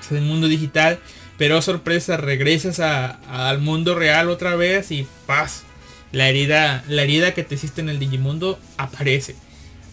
[0.00, 0.98] Es el mundo digital.
[1.36, 5.64] Pero sorpresa, regresas al mundo real otra vez y paz.
[6.10, 9.34] La herida, la herida que te hiciste en el Digimundo aparece.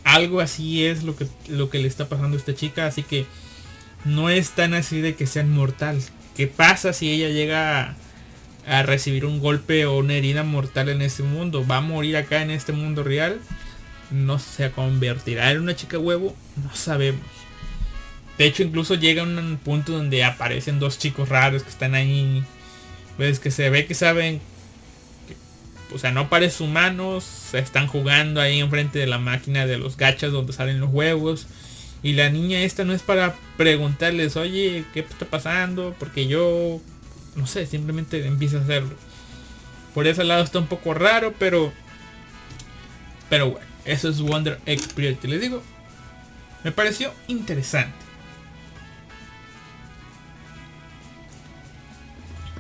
[0.04, 2.86] Algo así es lo que, lo que le está pasando a esta chica.
[2.86, 3.26] Así que
[4.06, 6.00] no es tan así de que sea inmortal.
[6.38, 7.96] ¿Qué pasa si ella llega a,
[8.68, 11.66] a recibir un golpe o una herida mortal en ese mundo?
[11.68, 13.42] ¿Va a morir acá en este mundo real?
[14.12, 17.26] No se convertirá en una chica huevo, no sabemos.
[18.38, 22.44] De hecho, incluso llega un punto donde aparecen dos chicos raros que están ahí.
[23.18, 24.42] Pues que se ve que saben.
[25.94, 27.54] o sea, no parecen humanos.
[27.54, 31.48] Están jugando ahí enfrente de la máquina de los gachas donde salen los huevos.
[32.04, 35.96] Y la niña esta no es para preguntarles, oye, ¿qué está pasando?
[36.00, 36.82] Porque yo,
[37.36, 38.96] no sé, simplemente empieza a hacerlo.
[39.94, 41.72] Por ese lado está un poco raro, pero...
[43.30, 43.71] Pero bueno.
[43.86, 45.28] Eso es Wonder Egg Priority.
[45.28, 45.64] Les digo,
[46.64, 47.96] me pareció interesante.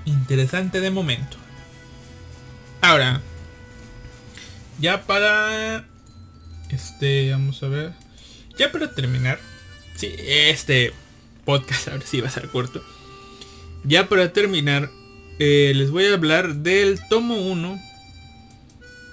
[0.05, 1.37] Interesante de momento.
[2.81, 3.21] Ahora,
[4.79, 5.85] ya para...
[6.69, 7.93] Este, vamos a ver.
[8.57, 9.39] Ya para terminar.
[9.95, 10.93] Sí, este
[11.45, 12.83] podcast ahora sí va a ser corto.
[13.83, 14.89] Ya para terminar,
[15.39, 17.90] eh, les voy a hablar del tomo 1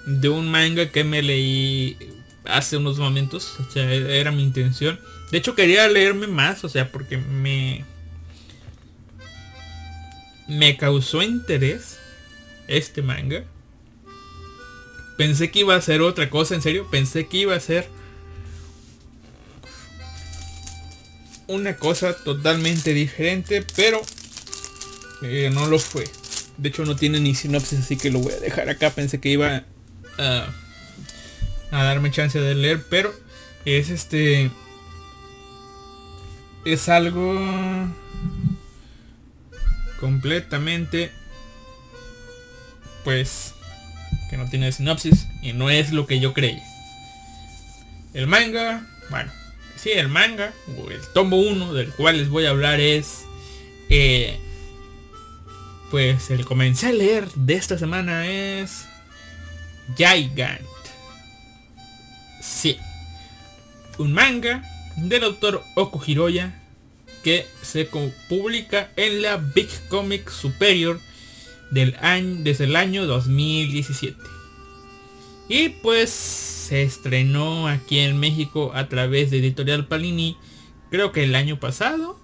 [0.09, 1.97] de un manga que me leí
[2.45, 3.59] hace unos momentos.
[3.59, 4.99] O sea, era mi intención.
[5.31, 7.85] De hecho quería leerme más, o sea, porque me...
[10.47, 11.99] Me causó interés
[12.67, 13.43] este manga.
[15.15, 16.87] Pensé que iba a ser otra cosa, en serio.
[16.89, 17.87] Pensé que iba a ser
[21.45, 24.01] una cosa totalmente diferente, pero
[25.21, 26.05] eh, no lo fue.
[26.57, 28.89] De hecho no tiene ni sinopsis, así que lo voy a dejar acá.
[28.89, 29.65] Pensé que iba
[30.19, 30.47] a,
[31.71, 33.13] darme chance de leer, pero
[33.65, 34.51] es este
[36.65, 37.39] es algo
[39.99, 41.11] completamente
[43.03, 43.53] pues
[44.29, 46.61] que no tiene sinopsis y no es lo que yo creí.
[48.13, 49.31] El manga, bueno,
[49.75, 50.53] sí, el manga,
[50.89, 53.23] el tomo 1 del cual les voy a hablar es
[53.89, 54.39] eh,
[55.89, 58.88] pues el comencé a leer de esta semana es
[59.95, 60.65] Gigant.
[62.41, 62.77] Sí.
[63.97, 64.63] Un manga
[64.95, 66.53] del autor Oku Hiroya
[67.23, 67.89] que se
[68.29, 70.99] publica en la Big Comic Superior
[71.71, 74.15] del año, desde el año 2017.
[75.49, 80.37] Y pues se estrenó aquí en México a través de Editorial Palini,
[80.91, 82.19] creo que el año pasado.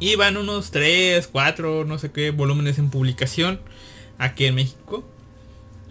[0.00, 3.60] Iban unos 3, 4, no sé qué volúmenes en publicación
[4.18, 5.08] aquí en México.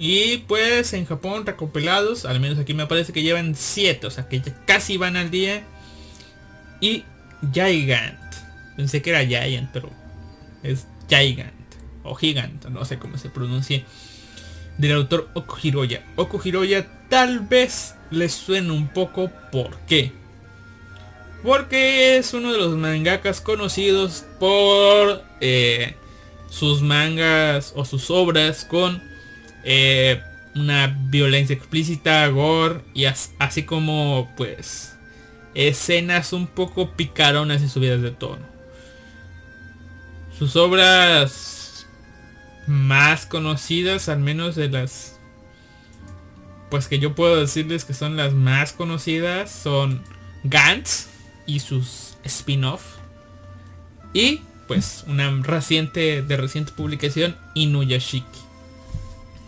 [0.05, 4.27] Y pues en Japón recopilados, al menos aquí me parece que llevan 7, o sea
[4.27, 5.63] que casi van al día.
[6.81, 7.05] Y
[7.53, 8.19] Gigant.
[8.75, 9.89] Pensé que era Giant, pero
[10.61, 11.53] es Gigant.
[12.03, 13.81] O Gigant, no sé cómo se pronuncia.
[14.77, 16.03] Del autor Okuhiroya.
[16.17, 20.11] Okuhiroya tal vez les suene un poco por qué.
[21.43, 25.95] Porque es uno de los mangakas conocidos por eh,
[26.49, 29.12] sus mangas o sus obras con
[29.63, 30.21] eh,
[30.55, 34.97] una violencia explícita, gore y así como pues
[35.55, 38.45] escenas un poco picaronas y subidas de tono.
[40.37, 41.87] Sus obras
[42.67, 45.19] más conocidas, al menos de las
[46.69, 50.01] pues que yo puedo decirles que son las más conocidas, son
[50.43, 51.07] Gantz
[51.45, 52.81] y sus spin-off.
[54.11, 58.39] Y pues una reciente de reciente publicación Inuyashiki.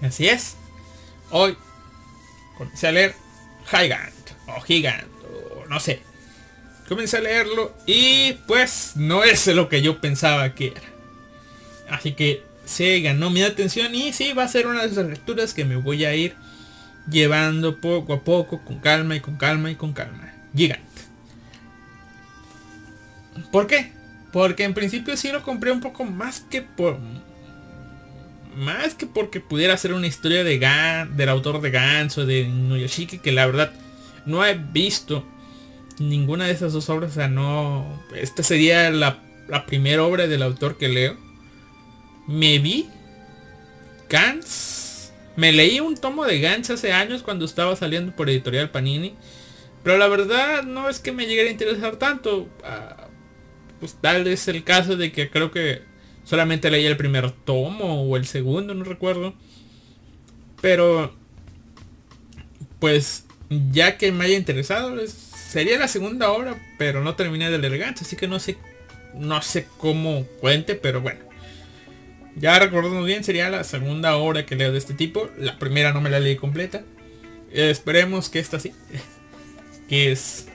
[0.02, 0.56] Así es.
[1.32, 1.58] Hoy
[2.58, 3.16] comencé a leer
[3.66, 4.14] Gigant
[4.48, 6.02] o Gigant o no sé.
[6.88, 10.96] Comencé a leerlo y pues no es lo que yo pensaba que era.
[11.90, 15.54] Así que se ganó mi atención y sí va a ser una de esas lecturas
[15.54, 16.36] que me voy a ir
[17.10, 20.34] llevando poco a poco, con calma y con calma y con calma.
[20.56, 20.84] Gigant.
[23.52, 23.92] ¿Por qué?
[24.32, 27.00] Porque en principio sí lo compré un poco más que por...
[28.56, 32.48] Más que porque pudiera ser una historia de Gan, del autor de Gans o de
[32.48, 33.74] Noyoshiki, que la verdad
[34.26, 35.26] no he visto
[36.00, 37.12] ninguna de esas dos obras.
[37.12, 38.04] O sea, no...
[38.16, 41.18] Esta sería la, la primera obra del autor que leo.
[42.28, 42.88] Me vi
[44.10, 44.86] Gans
[45.36, 49.16] me leí un tomo de Gantz hace años cuando estaba saliendo por editorial Panini.
[49.84, 52.50] Pero la verdad no es que me llegara a interesar tanto.
[52.64, 53.08] Ah,
[53.80, 55.84] pues tal vez el caso de que creo que
[56.26, 59.34] solamente leí el primer tomo o el segundo, no recuerdo.
[60.62, 61.14] Pero
[62.80, 63.26] pues
[63.72, 68.02] ya que me haya interesado, sería la segunda obra, pero no terminé de leer Gantz,
[68.02, 68.58] así que no sé
[69.18, 71.20] no sé cómo cuente, pero bueno.
[72.36, 75.30] Ya recordando bien, sería la segunda obra que leo de este tipo.
[75.38, 76.84] La primera no me la leí completa.
[77.52, 78.74] esperemos que esta sí.
[79.90, 80.48] que es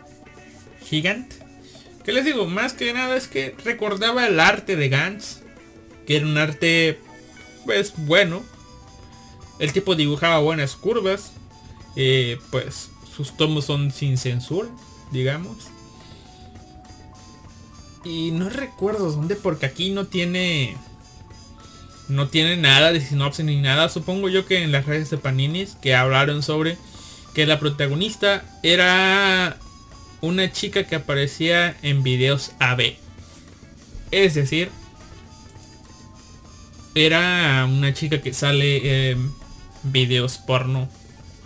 [0.83, 1.37] gigante.
[2.05, 5.41] Que les digo, más que nada es que recordaba el arte de Gantz.
[6.11, 6.99] Que era un arte,
[7.65, 8.43] pues bueno.
[9.61, 11.31] El tipo dibujaba buenas curvas.
[11.95, 14.69] Eh, pues sus tomos son sin censura,
[15.13, 15.69] digamos.
[18.03, 20.77] Y no recuerdo dónde, porque aquí no tiene
[22.09, 23.89] no tiene nada de sinopsis ni nada.
[23.89, 26.77] Supongo yo que en las redes de Paninis que hablaron sobre
[27.35, 29.59] que la protagonista era
[30.23, 32.97] una chica que aparecía en videos AB.
[34.11, 34.73] Es decir,
[36.95, 39.33] era una chica que sale en
[39.83, 40.89] videos porno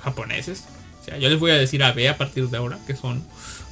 [0.03, 0.65] japoneses.
[1.01, 3.25] O sea, yo les voy a decir AB a partir de ahora, que son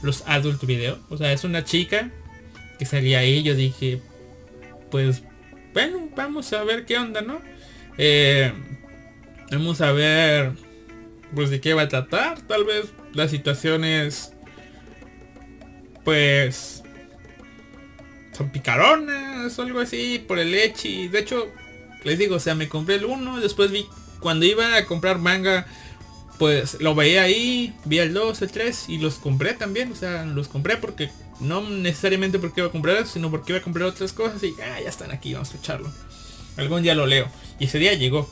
[0.03, 0.99] los adult video.
[1.09, 2.11] O sea, es una chica
[2.79, 3.43] que salía ahí.
[3.43, 4.01] Yo dije,
[4.91, 5.23] pues
[5.73, 7.41] bueno, vamos a ver qué onda, ¿no?
[7.97, 8.53] Eh,
[9.51, 10.53] vamos a ver,
[11.35, 12.41] pues de qué va a tratar.
[12.43, 14.33] Tal vez las situaciones,
[16.05, 16.83] pues,
[18.33, 21.09] son picaronas o algo así por el leche.
[21.09, 21.49] De hecho,
[22.05, 23.87] les digo, o sea, me compré el uno, después vi,
[24.21, 25.67] cuando iba a comprar manga,
[26.39, 29.93] pues lo veía ahí, vi el 2, el 3 y los compré también.
[29.93, 33.63] O sea, los compré porque no necesariamente porque iba a comprar sino porque iba a
[33.63, 35.93] comprar otras cosas y ah, ya están aquí, vamos a echarlo.
[36.57, 37.29] Algún día lo leo.
[37.59, 38.29] Y ese día llegó.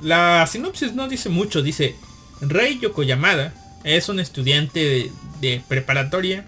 [0.00, 1.94] La sinopsis no dice mucho, dice,
[2.40, 5.10] Rey Yokoyamada es un estudiante
[5.40, 6.46] de, preparatoria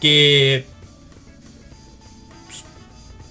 [0.00, 0.66] que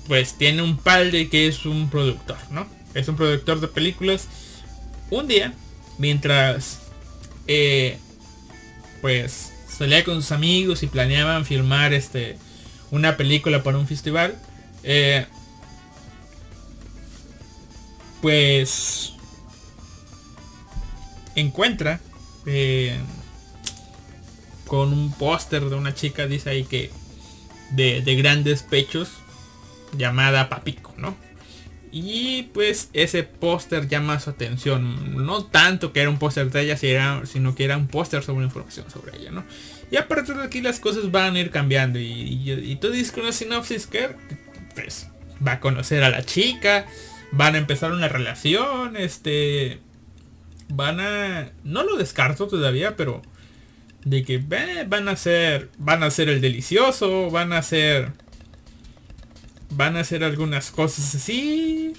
[0.07, 2.67] pues tiene un padre que es un productor, ¿no?
[2.93, 4.27] Es un productor de películas.
[5.09, 5.53] Un día,
[5.97, 6.79] mientras
[7.47, 7.97] eh,
[9.01, 12.37] pues salía con sus amigos y planeaban filmar este
[12.91, 14.35] una película para un festival.
[14.83, 15.25] Eh,
[18.21, 19.13] pues
[21.35, 21.99] encuentra
[22.45, 22.97] eh,
[24.65, 26.91] con un póster de una chica, dice ahí que
[27.71, 29.09] de, de grandes pechos,
[29.97, 31.15] llamada Papico, ¿no?
[31.97, 35.25] Y pues ese póster llama su atención.
[35.25, 36.77] No tanto que era un póster de ella,
[37.25, 39.45] sino que era un póster sobre información sobre ella, ¿no?
[39.91, 41.97] Y a partir de aquí las cosas van a ir cambiando.
[41.97, 44.09] Y, tú dices con una sinopsis que
[44.73, 45.07] pues
[45.45, 46.85] va a conocer a la chica.
[47.31, 48.97] Van a empezar una relación.
[48.97, 49.79] Este.
[50.67, 51.51] Van a.
[51.63, 53.21] No lo descarto todavía, pero.
[54.03, 55.69] De que van a ser.
[55.77, 57.31] Van a ser el delicioso.
[57.31, 58.11] Van a ser
[59.69, 61.93] van a hacer algunas cosas así.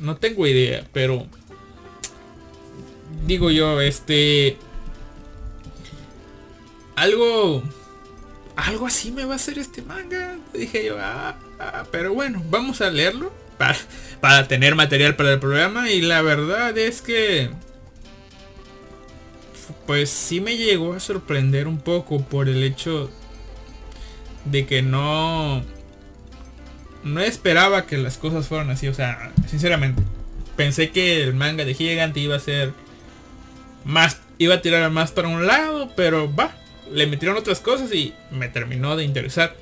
[0.00, 1.26] No tengo idea, pero
[3.26, 4.56] digo yo, este
[6.96, 7.62] algo
[8.56, 10.36] algo así me va a hacer este manga.
[10.52, 13.76] Dije yo, ah, ah, pero bueno, vamos a leerlo para,
[14.20, 17.50] para tener material para el programa y la verdad es que
[19.86, 23.10] pues sí me llegó a sorprender un poco por el hecho
[24.44, 25.62] de que no
[27.04, 28.88] no esperaba que las cosas fueran así.
[28.88, 30.02] O sea, sinceramente,
[30.56, 32.72] pensé que el manga de Gigante iba a ser
[33.84, 36.56] más, iba a tirar más para un lado, pero va.
[36.90, 39.54] le metieron otras cosas y me terminó de interesar.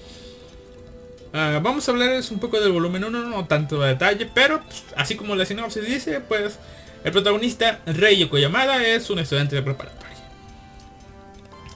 [1.35, 4.85] Ah, vamos a hablar un poco del volumen 1, no tanto de detalle, pero pues,
[4.97, 6.59] así como la sinopsis dice, pues
[7.05, 10.03] el protagonista, Rey Yamada, es un estudiante de preparatoria.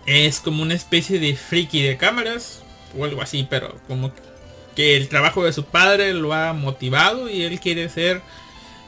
[0.05, 2.63] Es como una especie de friki de cámaras,
[2.97, 4.13] o algo así, pero como
[4.77, 8.21] que el trabajo de su padre lo ha motivado y él quiere ser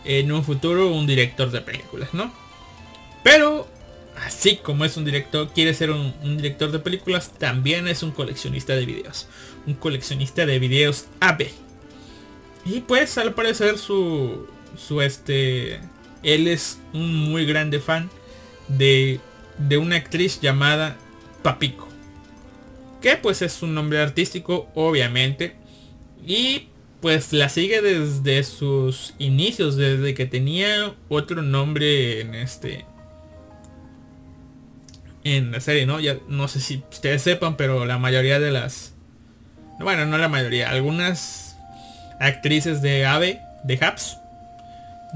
[0.05, 2.33] en un futuro un director de películas, ¿no?
[3.25, 3.67] Pero
[4.25, 8.75] así como es un director, quiere ser un, director de películas, también es un coleccionista
[8.75, 9.29] de videos.
[9.67, 11.49] Un coleccionista de videos AB.
[12.65, 15.81] Y pues al parecer su, su este,
[16.23, 18.11] él es un muy grande fan
[18.69, 19.21] de,
[19.57, 20.97] de una actriz llamada
[21.43, 21.89] Papico.
[23.01, 25.58] Que pues es un nombre artístico, obviamente.
[26.29, 26.69] Y
[27.01, 32.85] pues la sigue desde sus inicios, desde que tenía otro nombre en este
[35.25, 36.01] en la serie, ¿no?
[36.01, 38.93] Ya no sé si ustedes sepan, pero la mayoría de las
[39.79, 41.57] bueno, no la mayoría, algunas
[42.21, 44.19] actrices de AVE, de HAPS,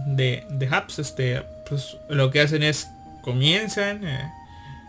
[0.06, 2.88] de, de HAPS, este, pues lo que hacen es
[3.20, 4.32] comienzan, eh,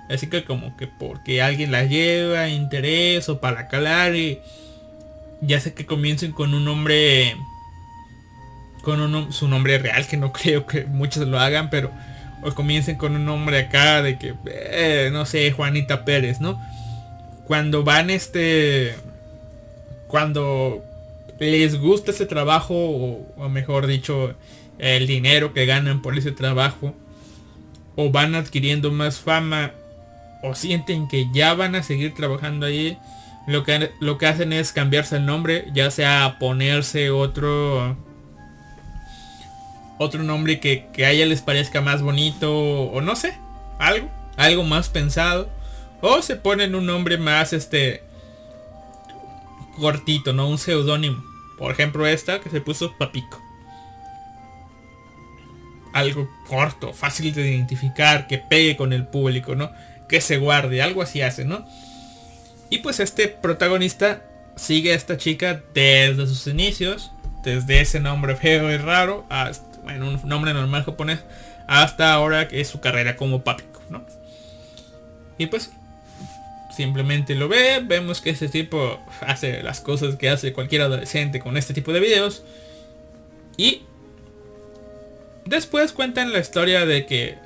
[0.10, 4.40] así que como que porque alguien las lleva, interés o para calar y
[5.46, 7.36] ya sé que comiencen con un nombre,
[8.84, 11.92] con un, su nombre real, que no creo que muchos lo hagan, pero
[12.44, 16.62] o comiencen con un nombre acá de que, eh, no sé, Juanita Pérez, ¿no?
[17.48, 18.96] Cuando van este,
[20.08, 20.84] cuando
[21.40, 24.36] les gusta ese trabajo, o, mejor dicho,
[24.78, 26.94] el dinero que ganan por ese trabajo,
[27.96, 29.72] o van adquiriendo más fama,
[30.42, 32.98] o sienten que ya van a seguir trabajando ahí,
[33.46, 37.98] lo que, lo que hacen es cambiarse el nombre, ya sea ponerse otro
[39.98, 43.38] otro nombre que, a ella les parezca más bonito o no sé,
[43.80, 45.50] algo, algo más pensado.
[46.02, 48.04] O se ponen un nombre más este
[49.78, 50.50] cortito, ¿no?
[50.50, 51.24] Un seudónimo.
[51.58, 53.42] Por ejemplo esta que se puso Papico.
[55.94, 59.72] Algo corto, fácil de identificar, que pegue con el público, ¿no?
[60.10, 61.66] Que se guarde, algo así hace, ¿no?
[62.74, 64.24] Y pues este protagonista
[64.56, 67.12] sigue a esta chica desde sus inicios,
[67.44, 71.20] desde ese nombre feo y raro hasta en un nombre normal japonés,
[71.68, 74.04] hasta ahora que es su carrera como Papiko, ¿no?
[75.38, 75.70] Y pues
[76.76, 81.58] simplemente lo ve, vemos que este tipo hace las cosas que hace cualquier adolescente con
[81.58, 82.44] este tipo de videos.
[83.56, 83.84] Y
[85.46, 87.38] después cuentan la historia de que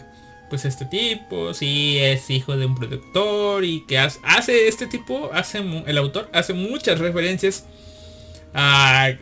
[0.49, 5.59] pues este tipo sí es hijo de un productor y que hace, este tipo, hace
[5.85, 7.65] el autor hace muchas referencias
[8.53, 9.13] a,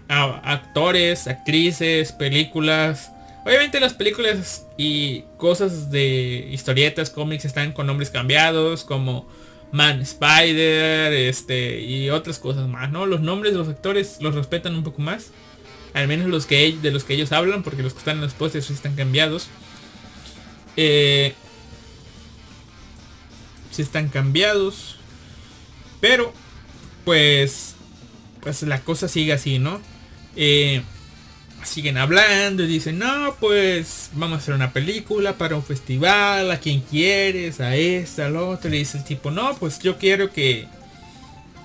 [0.43, 3.11] actores, actrices, películas.
[3.45, 9.27] Obviamente las películas y cosas de historietas, cómics están con nombres cambiados como
[9.71, 13.05] Man Spider, este y otras cosas más, ¿no?
[13.05, 15.31] Los nombres de los actores los respetan un poco más.
[15.93, 18.33] Al menos los que de los que ellos hablan, porque los que están en los
[18.33, 19.47] pósters están cambiados.
[20.77, 21.33] Eh,
[23.71, 24.97] sí están cambiados.
[26.01, 26.33] Pero,
[27.03, 27.75] pues,
[28.41, 29.81] pues la cosa sigue así, ¿no?
[30.35, 30.81] Eh,
[31.63, 36.59] siguen hablando y dicen, no, pues vamos a hacer una película para un festival, a
[36.59, 38.69] quien quieres, a esta, al otro.
[38.73, 40.67] Y dice el tipo, no, pues yo quiero que...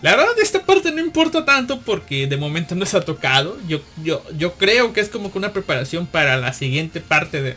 [0.03, 3.59] La verdad esta parte no importa tanto porque de momento no se ha tocado.
[3.69, 7.57] Yo, yo, yo creo que es como que una preparación para la siguiente parte de,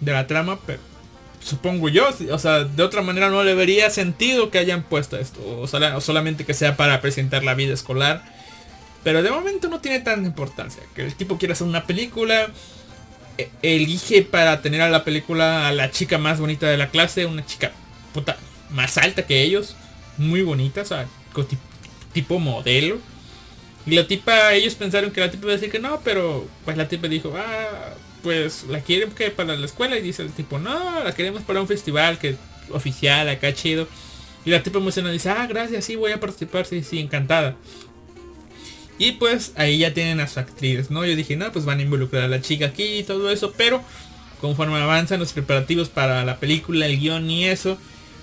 [0.00, 0.80] de la trama, pero
[1.42, 5.40] supongo yo, o sea, de otra manera no le vería sentido que hayan puesto esto,
[5.40, 8.22] o, o solamente que sea para presentar la vida escolar
[9.02, 10.82] pero de momento no tiene tanta importancia.
[10.94, 12.50] Que el tipo quiere hacer una película.
[13.38, 17.26] E, elige para tener a la película a la chica más bonita de la clase.
[17.26, 17.72] Una chica
[18.12, 18.36] puta
[18.70, 19.76] más alta que ellos.
[20.18, 20.82] Muy bonita.
[20.82, 21.06] O sea,
[22.12, 22.98] tipo modelo.
[23.86, 26.76] Y la tipa, ellos pensaron que la tipa iba a decir que no, pero pues
[26.76, 29.98] la tipa dijo, ah, pues la quieren que para la escuela.
[29.98, 32.36] Y dice el tipo, no, la queremos para un festival que
[32.70, 33.88] oficial, acá chido.
[34.44, 37.56] Y la tipa emocionada dice, ah, gracias, sí, voy a participar, sí, sí, encantada.
[38.98, 41.04] Y pues ahí ya tienen a su actriz, ¿no?
[41.04, 43.82] Yo dije, no, pues van a involucrar a la chica aquí y todo eso, pero
[44.40, 47.78] conforme avanzan los preparativos para la película, el guion y eso,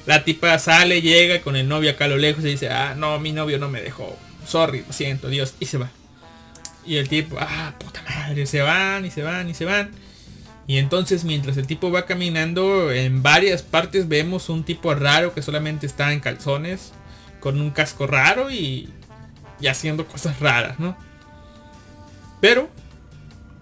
[0.05, 3.19] la tipa sale, llega con el novio acá a lo lejos y dice, ah, no,
[3.19, 4.17] mi novio no me dejó.
[4.47, 5.55] Sorry, lo siento, Dios.
[5.59, 5.91] Y se va.
[6.87, 9.91] Y el tipo, ah, puta madre, se van y se van y se van.
[10.65, 15.41] Y entonces mientras el tipo va caminando, en varias partes vemos un tipo raro que
[15.41, 16.93] solamente está en calzones,
[17.39, 18.89] con un casco raro y
[19.59, 20.95] y haciendo cosas raras, ¿no?
[22.41, 22.69] Pero,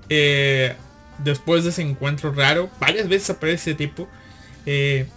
[0.09, 0.75] eh,
[1.19, 4.07] después de ese encuentro raro, varias veces aparece ese tipo.
[4.65, 5.07] Eh,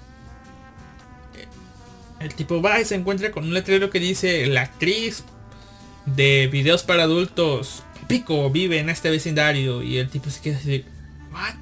[2.20, 5.24] el tipo va y se encuentra con un letrero que dice la actriz
[6.06, 10.84] de videos para adultos Pico vive en este vecindario y el tipo se queda así,
[11.32, 11.54] ¿what?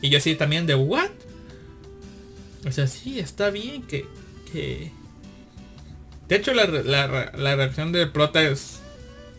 [0.00, 1.10] Y yo así también de, ¿what?
[2.66, 4.06] O sea, sí, está bien que...
[4.52, 4.90] que...
[6.28, 8.80] De hecho, la, la, reacción del prota es,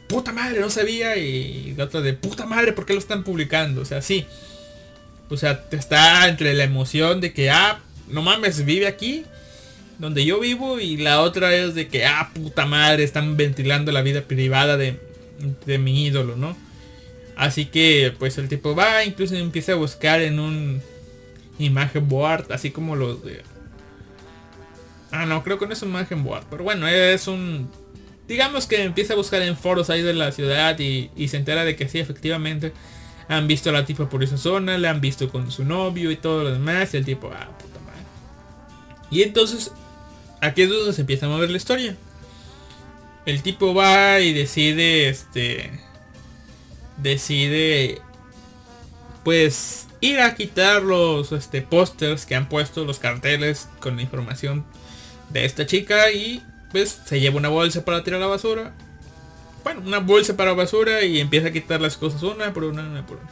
[0.07, 1.17] puta madre, no sabía.
[1.17, 3.81] Y la otra de, puta madre, ¿por qué lo están publicando?
[3.81, 4.25] O sea, sí.
[5.29, 9.23] O sea, está entre la emoción de que, ah, no mames, vive aquí,
[9.97, 10.79] donde yo vivo.
[10.79, 14.99] Y la otra es de que, ah, puta madre, están ventilando la vida privada de,
[15.65, 16.55] de mi ídolo, ¿no?
[17.35, 20.81] Así que, pues el tipo va, incluso empieza a buscar en un
[21.59, 23.41] imagen board, así como los de...
[25.11, 27.69] Ah, no, creo que no es un imagen board, pero bueno, es un...
[28.27, 31.75] Digamos que empieza a buscar en foros ahí de la ciudad y, se entera de
[31.75, 32.73] que sí, efectivamente,
[33.27, 36.15] han visto a la tipa por esa zona, la han visto con su novio y
[36.15, 37.99] todo lo demás, y el tipo, ah, puta madre.
[39.11, 39.71] Y entonces,
[40.41, 41.95] aquí es donde se empieza a mover la historia.
[43.25, 45.71] El tipo va y decide, este,
[46.97, 48.01] decide,
[49.23, 54.65] pues, ir a quitar los, este, pósters que han puesto los carteles con la información
[55.31, 58.73] de esta chica y, pues, se lleva una bolsa para tirar la basura
[59.65, 63.05] bueno, una bolsa para basura y empieza a quitar las cosas una por una, una
[63.05, 63.29] por una.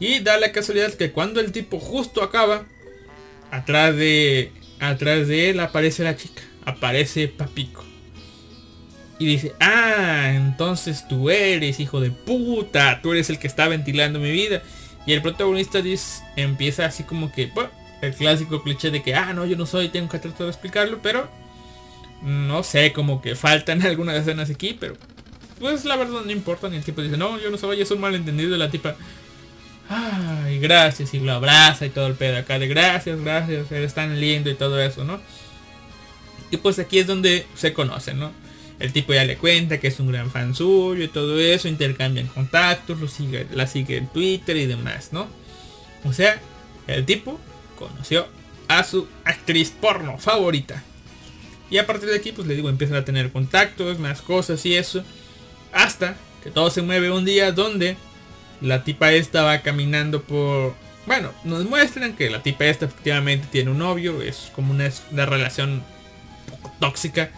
[0.00, 2.66] Y da la casualidad que cuando el tipo justo acaba,
[3.52, 7.84] atrás de, atrás de él aparece la chica, aparece Papico.
[9.22, 14.18] Y dice, ah, entonces tú eres hijo de puta, tú eres el que está ventilando
[14.18, 14.62] mi vida.
[15.06, 17.52] Y el protagonista dice, empieza así como que,
[18.00, 20.98] el clásico cliché de que, ah, no, yo no soy, tengo que tratar de explicarlo,
[21.00, 21.30] pero
[22.20, 24.96] no sé, como que faltan algunas escenas aquí, pero
[25.60, 26.68] pues la verdad no importa.
[26.68, 28.50] Ni el tipo dice, no, yo no soy, es un malentendido.
[28.50, 28.96] de la tipa,
[29.88, 31.14] ay, gracias.
[31.14, 33.70] Y lo abraza y todo el pedo acá de gracias, gracias.
[33.70, 35.20] Eres tan lindo y todo eso, ¿no?
[36.50, 38.32] Y pues aquí es donde se conocen, ¿no?
[38.82, 41.68] El tipo ya le cuenta que es un gran fan suyo y todo eso.
[41.68, 45.28] Intercambian contactos, lo sigue, la sigue en Twitter y demás, ¿no?
[46.04, 46.40] O sea,
[46.88, 47.38] el tipo
[47.78, 48.26] conoció
[48.66, 50.82] a su actriz porno favorita.
[51.70, 54.74] Y a partir de aquí, pues le digo, empiezan a tener contactos, más cosas y
[54.74, 55.04] eso.
[55.72, 57.96] Hasta que todo se mueve un día donde
[58.60, 60.74] la tipa esta va caminando por...
[61.06, 64.90] Bueno, nos muestran que la tipa esta efectivamente tiene un novio, es como una,
[65.26, 65.82] relación
[66.78, 67.30] tóxica.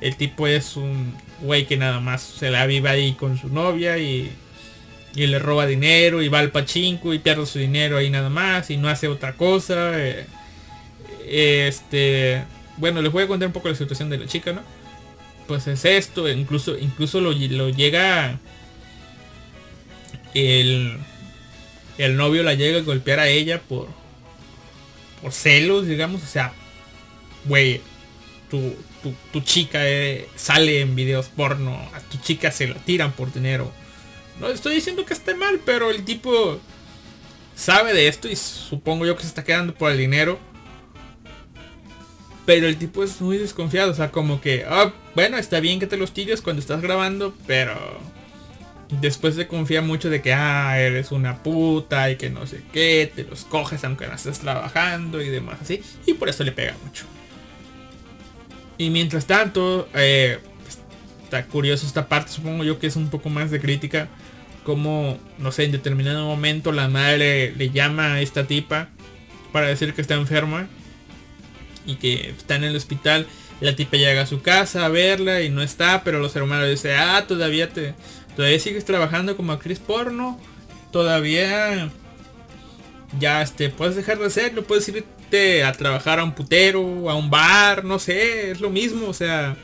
[0.00, 3.98] El tipo es un güey que nada más se la vive ahí con su novia
[3.98, 4.30] y,
[5.14, 8.70] y le roba dinero y va al pachinko y pierde su dinero ahí nada más
[8.70, 9.92] y no hace otra cosa.
[9.94, 10.26] Eh,
[11.26, 12.44] este,
[12.76, 14.62] bueno, les voy a contar un poco la situación de la chica, ¿no?
[15.46, 18.38] pues es esto, incluso, incluso lo, llega
[20.34, 20.98] el,
[21.98, 23.88] el novio la llega a golpear a ella por,
[25.22, 26.52] por celos, digamos, o sea,
[27.44, 27.80] güey,
[28.50, 28.74] tu,
[29.32, 33.72] tu, chica eh, sale en videos porno, a tu chica se la tiran por dinero.
[34.40, 36.60] No estoy diciendo que esté mal, pero el tipo
[37.54, 40.38] sabe de esto y supongo yo que se está quedando por el dinero.
[42.44, 45.88] Pero el tipo es muy desconfiado, o sea, como que, ah, bueno, está bien que
[45.88, 47.74] te los tires cuando estás grabando, pero
[49.00, 53.10] después se confía mucho de que, ah, eres una puta y que no sé qué,
[53.12, 56.76] te los coges aunque no estés trabajando y demás así, y por eso le pega
[56.84, 57.04] mucho.
[58.78, 60.38] Y mientras tanto, eh,
[61.24, 64.08] está curioso esta parte, supongo yo que es un poco más de crítica,
[64.64, 68.88] como, no sé, en determinado momento la madre le llama a esta tipa
[69.52, 70.68] para decir que está enferma
[71.86, 73.26] y que está en el hospital.
[73.60, 76.96] La tipa llega a su casa a verla y no está, pero los hermanos dicen,
[76.98, 77.94] ah, todavía te,
[78.34, 80.38] todavía sigues trabajando como actriz porno,
[80.92, 81.90] todavía
[83.18, 84.84] ya este, puedes dejar de hacerlo, puedes
[85.64, 89.56] a trabajar a un putero, a un bar, no sé, es lo mismo, o sea,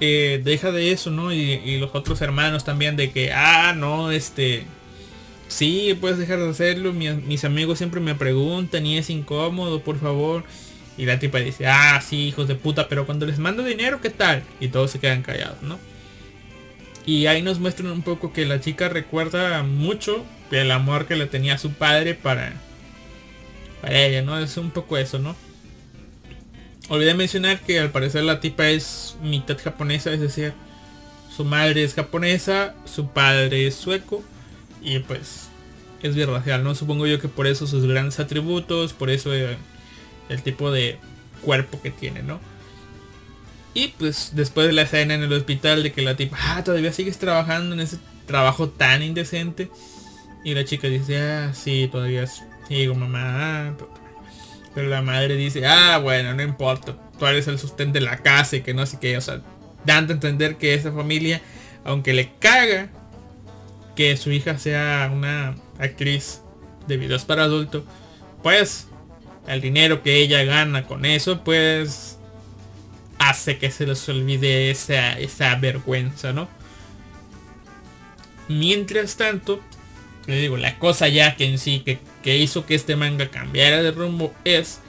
[0.00, 1.32] eh, deja de eso, ¿no?
[1.32, 4.64] Y, los otros hermanos también de que, ah, no, este,
[5.48, 6.92] Sí, puedes dejar de hacerlo.
[6.92, 10.44] mis amigos siempre me preguntan y es incómodo, por favor.
[10.98, 14.10] Y la tipa dice, ah, sí, hijos de puta, pero cuando les mando dinero, ¿qué
[14.10, 14.42] tal?
[14.60, 15.78] Y todos se quedan callados, ¿no?
[17.06, 21.26] Y ahí nos muestran un poco que la chica recuerda mucho el amor que le
[21.26, 22.52] tenía su padre para,
[23.80, 24.38] para ella, ¿no?
[24.38, 25.36] Es un poco eso, ¿no?
[26.88, 30.54] Olvidé mencionar que al parecer la tipa es mitad japonesa, es decir,
[31.34, 34.24] su madre es japonesa, su padre es sueco
[34.82, 35.48] y pues
[36.02, 36.74] es birracial, ¿no?
[36.74, 40.98] Supongo yo que por eso sus grandes atributos, por eso el tipo de
[41.42, 42.40] cuerpo que tiene, ¿no?
[43.74, 46.92] Y pues después de la escena en el hospital de que la tipa, ah, todavía
[46.92, 49.70] sigues trabajando en ese trabajo tan indecente.
[50.44, 52.26] Y la chica dice, ah, sí, todavía
[52.68, 53.68] sigo, mamá.
[53.68, 53.72] Ah,
[54.74, 58.56] Pero la madre dice, ah, bueno, no importa, tú eres el sustento de la casa
[58.56, 59.40] y que no sé qué, o sea,
[59.84, 61.40] dando a entender que esa familia,
[61.84, 62.90] aunque le caga
[63.96, 66.42] que su hija sea una actriz
[66.86, 67.84] de videos para adulto,
[68.42, 68.86] pues
[69.46, 72.18] el dinero que ella gana con eso, pues
[73.18, 76.48] hace que se les olvide esa, esa vergüenza, ¿no?
[78.48, 79.60] Mientras tanto,
[80.28, 83.82] le digo, la cosa ya que en sí que, que hizo que este manga cambiara
[83.82, 84.80] de rumbo es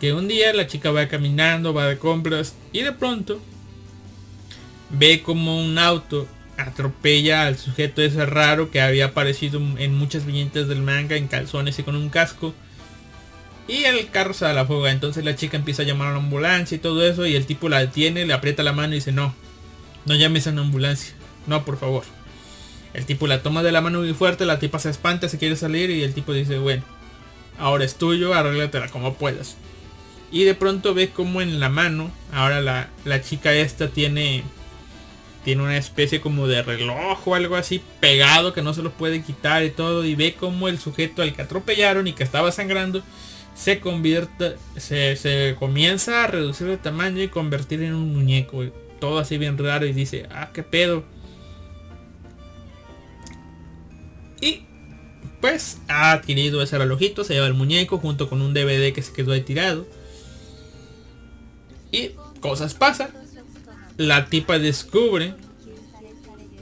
[0.00, 3.40] que un día la chica va caminando, va de compras y de pronto
[4.90, 6.26] ve como un auto
[6.56, 11.78] atropella al sujeto ese raro que había aparecido en muchas viñetas del manga en calzones
[11.78, 12.54] y con un casco.
[13.68, 14.90] Y el carro se da la fuga.
[14.90, 17.24] Entonces la chica empieza a llamar a la ambulancia y todo eso.
[17.24, 19.34] Y el tipo la detiene, le aprieta la mano y dice, no,
[20.06, 21.14] no llames a una ambulancia.
[21.46, 22.02] No, por favor.
[22.92, 25.56] El tipo la toma de la mano muy fuerte, la tipa se espanta, se quiere
[25.56, 26.82] salir y el tipo dice, bueno,
[27.58, 29.56] ahora es tuyo, arréglatela como puedas.
[30.32, 34.44] Y de pronto ve como en la mano, ahora la, la chica esta tiene
[35.44, 39.22] tiene una especie como de reloj o algo así pegado que no se lo puede
[39.22, 43.02] quitar y todo y ve como el sujeto al que atropellaron y que estaba sangrando
[43.54, 48.64] se convierte se, se comienza a reducir de tamaño y convertir en un muñeco
[49.00, 51.04] todo así bien raro y dice ah qué pedo
[54.40, 54.62] y
[55.40, 59.12] pues ha adquirido ese relojito se lleva el muñeco junto con un DVD que se
[59.12, 59.86] quedó ahí tirado.
[61.90, 62.10] Y
[62.40, 63.10] cosas pasan.
[63.96, 65.34] La tipa descubre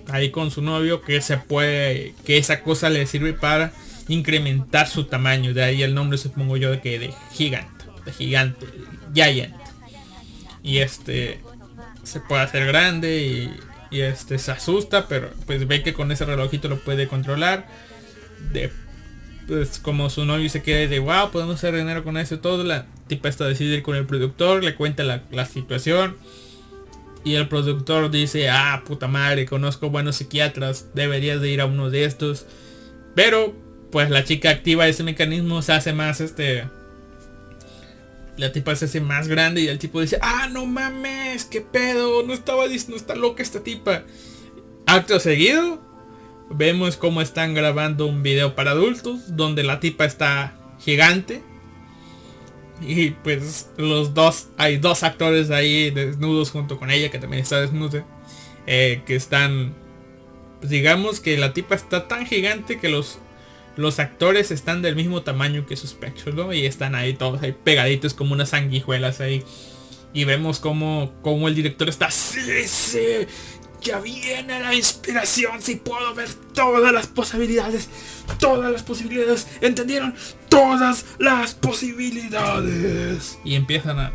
[0.08, 3.72] ahí con su novio que se puede que esa cosa le sirve para
[4.08, 5.54] incrementar su tamaño.
[5.54, 8.66] De ahí el nombre supongo yo de que de gigante de gigante
[9.14, 9.54] giant.
[10.62, 11.40] Y este
[12.02, 16.24] se puede hacer grande y, y, este se asusta pero pues ve que con ese
[16.24, 17.66] relojito lo puede controlar
[18.52, 18.70] de
[19.46, 22.86] pues como su novio se quede de wow podemos hacer dinero con eso todo la
[23.06, 26.16] tipa está decide ir con el productor le cuenta la, la situación
[27.24, 31.90] y el productor dice, ah, puta madre, conozco buenos psiquiatras, deberías de ir a uno
[31.90, 32.46] de estos.
[33.14, 33.54] Pero,
[33.90, 36.64] pues la chica activa ese mecanismo, se hace más este...
[38.38, 42.22] La tipa se hace más grande y el tipo dice, ah, no mames, qué pedo,
[42.22, 44.04] no estaba, no está loca esta tipa.
[44.86, 45.82] Acto seguido,
[46.48, 51.42] vemos cómo están grabando un video para adultos, donde la tipa está gigante,
[52.80, 57.60] y pues los dos, hay dos actores ahí desnudos junto con ella, que también está
[57.60, 58.04] desnuda.
[58.66, 59.74] Eh, que están,
[60.60, 63.18] pues digamos que la tipa está tan gigante que los,
[63.78, 66.52] los actores están del mismo tamaño que sus pechos, ¿no?
[66.52, 69.44] Y están ahí todos ahí pegaditos como unas sanguijuelas ahí.
[70.12, 71.14] Y vemos como,
[71.46, 73.26] el director está, sí, sí,
[73.80, 77.88] ya viene la inspiración, si puedo ver todas las posibilidades,
[78.40, 80.12] todas las posibilidades, ¿entendieron?
[80.48, 83.38] Todas las posibilidades.
[83.44, 84.12] Y empiezan a...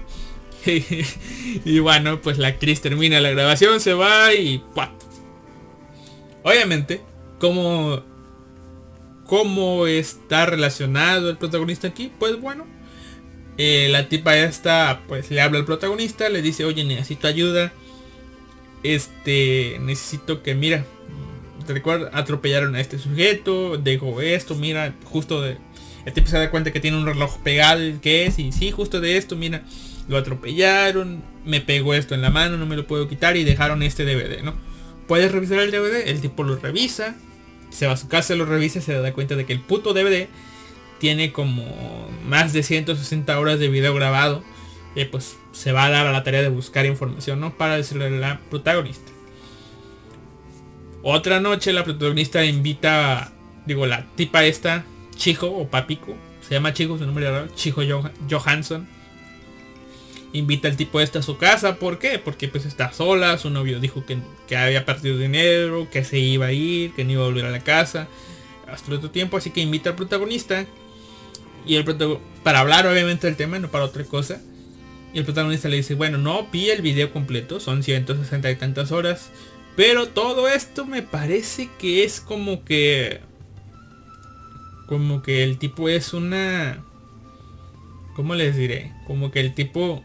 [0.66, 4.57] y bueno, pues la actriz termina la grabación, se va y...
[4.74, 4.91] ¡pua!
[6.43, 7.01] Obviamente,
[7.39, 8.12] como...
[9.34, 12.12] ¿Cómo está relacionado el protagonista aquí?
[12.20, 12.68] Pues bueno,
[13.58, 17.74] eh, la tipa esta pues le habla al protagonista, le dice, oye, necesito ayuda
[18.84, 20.86] este, necesito que, mira,
[21.66, 21.82] te
[22.12, 25.58] atropellaron a este sujeto, dejó esto, mira, justo de...
[26.06, 28.38] El tipo se da cuenta que tiene un reloj pegado, que es?
[28.38, 29.64] Y sí, justo de esto, mira,
[30.10, 33.82] lo atropellaron, me pegó esto en la mano, no me lo puedo quitar y dejaron
[33.82, 34.54] este DVD, ¿no?
[35.08, 37.16] Puedes revisar el DVD, el tipo lo revisa,
[37.74, 39.93] se va a su casa, lo revisa y se da cuenta de que el puto
[39.93, 40.28] DVD
[40.99, 41.65] tiene como
[42.26, 44.43] más de 160 horas de video grabado
[44.95, 47.57] y pues se va a dar a la tarea de buscar información, ¿no?
[47.57, 49.11] Para decirle a la protagonista.
[51.01, 53.34] Otra noche la protagonista invita,
[53.65, 57.82] digo, la tipa esta, Chico o Papico, se llama Chico, su nombre raro, Chico
[58.30, 58.88] Johansson.
[60.34, 62.20] Invita al tipo este a su casa, ¿por qué?
[62.20, 64.18] Porque pues está sola, su novio dijo que,
[64.48, 67.52] que había perdido dinero, que se iba a ir, que no iba a volver a
[67.52, 68.08] la casa
[68.68, 70.66] hasta otro tiempo, así que invita al protagonista
[71.66, 74.42] y el protagonista, para hablar obviamente del tema, no para otra cosa.
[75.14, 78.92] Y el protagonista le dice, bueno, no vi el video completo, son 160 y tantas
[78.92, 79.30] horas.
[79.76, 83.22] Pero todo esto me parece que es como que...
[84.88, 86.84] Como que el tipo es una...
[88.16, 88.92] ¿Cómo les diré?
[89.06, 90.04] Como que el tipo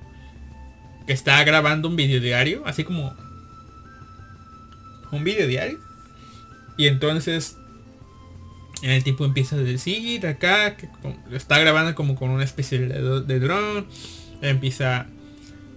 [1.09, 3.17] que está grabando un video diario, así como...
[5.11, 5.79] Un video diario.
[6.77, 7.57] Y entonces
[8.83, 10.87] el tipo empieza a decir acá que
[11.33, 13.87] está grabando como con una especie de, de drone
[14.43, 15.07] empieza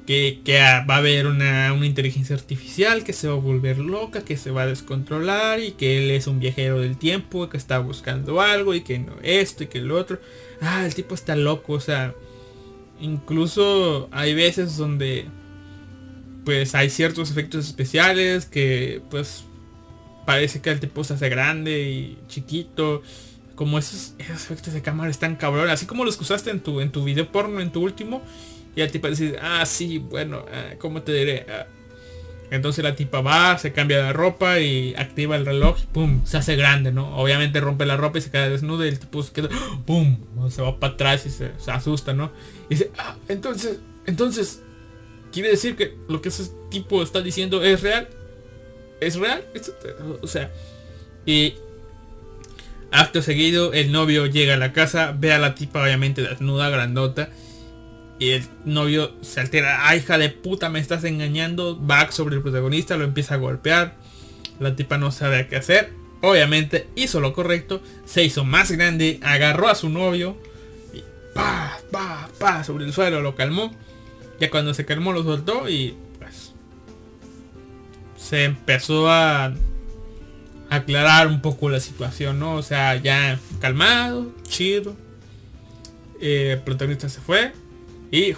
[0.06, 0.42] que,
[0.90, 4.64] va a haber una, inteligencia artificial que se va a volver loca, que se va
[4.64, 8.82] a descontrolar y que él es un viajero del tiempo, que está buscando algo y
[8.82, 10.20] que no esto y que lo otro.
[10.60, 12.14] Ah, el tipo está loco, o sea,
[13.02, 15.26] incluso hay veces donde
[16.46, 19.44] pues hay ciertos efectos especiales que pues
[20.26, 23.02] parece que el tipo se hace grande y chiquito.
[23.56, 25.70] Como esos, efectos de cámara están cabrón.
[25.70, 28.22] Así como los que usaste en tu, en tu video porno, en tu último.
[28.76, 31.46] Y el tipo dice, ah, sí, bueno, ah, ¿cómo te diré?
[31.50, 31.68] Ah".
[32.52, 36.58] Entonces la tipa va, se cambia de ropa y activa el reloj pum, se hace
[36.58, 37.16] grande, ¿no?
[37.16, 39.48] Obviamente rompe la ropa y se queda desnudo y el tipo se queda,
[39.86, 40.18] pum,
[40.50, 42.30] se va para atrás y se, asusta, ¿no?
[42.70, 44.62] Y dice, ah, entonces, entonces,
[45.32, 48.10] ¿quiere decir que lo que ese tipo está diciendo es real?
[49.00, 49.46] ¿Es real?
[50.22, 50.52] O sea,
[51.26, 51.56] y
[52.92, 57.30] acto seguido el novio llega a la casa, ve a la tipa obviamente desnuda, grandota
[58.22, 61.84] y el novio se altera, ah, hija de puta, me estás engañando.
[61.84, 63.96] Va sobre el protagonista, lo empieza a golpear.
[64.60, 65.92] La tipa no sabe qué hacer.
[66.22, 70.38] Obviamente hizo lo correcto, se hizo más grande, agarró a su novio
[70.94, 71.02] y
[71.34, 73.76] pa, pa, pa, sobre el suelo, lo calmó.
[74.40, 76.54] Ya cuando se calmó lo soltó y pues
[78.18, 79.52] se empezó a
[80.70, 82.54] aclarar un poco la situación, ¿no?
[82.54, 84.96] O sea, ya calmado, chido.
[86.20, 87.52] Eh, el protagonista se fue.
[88.12, 88.34] Y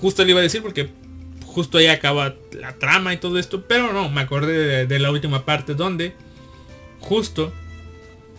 [0.00, 0.88] justo le iba a decir porque
[1.44, 3.64] justo ahí acaba la trama y todo esto.
[3.66, 6.14] Pero no, me acordé de, la última parte donde
[7.00, 7.52] justo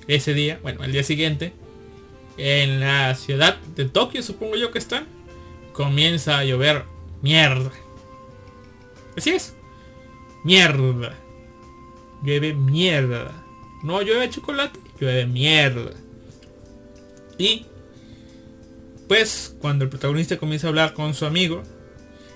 [0.08, 1.54] ese día, bueno, el día siguiente,
[2.38, 5.06] en la ciudad de Tokio, supongo yo que están,
[5.74, 6.86] comienza a llover
[7.22, 7.72] mierda.
[9.18, 9.56] Así es.
[10.44, 11.14] Mierda.
[12.24, 13.44] Llueve mierda.
[13.84, 15.92] No llueve chocolate, llueve mierda.
[17.38, 17.66] Y
[19.08, 21.64] pues cuando el protagonista comienza a hablar con su amigo,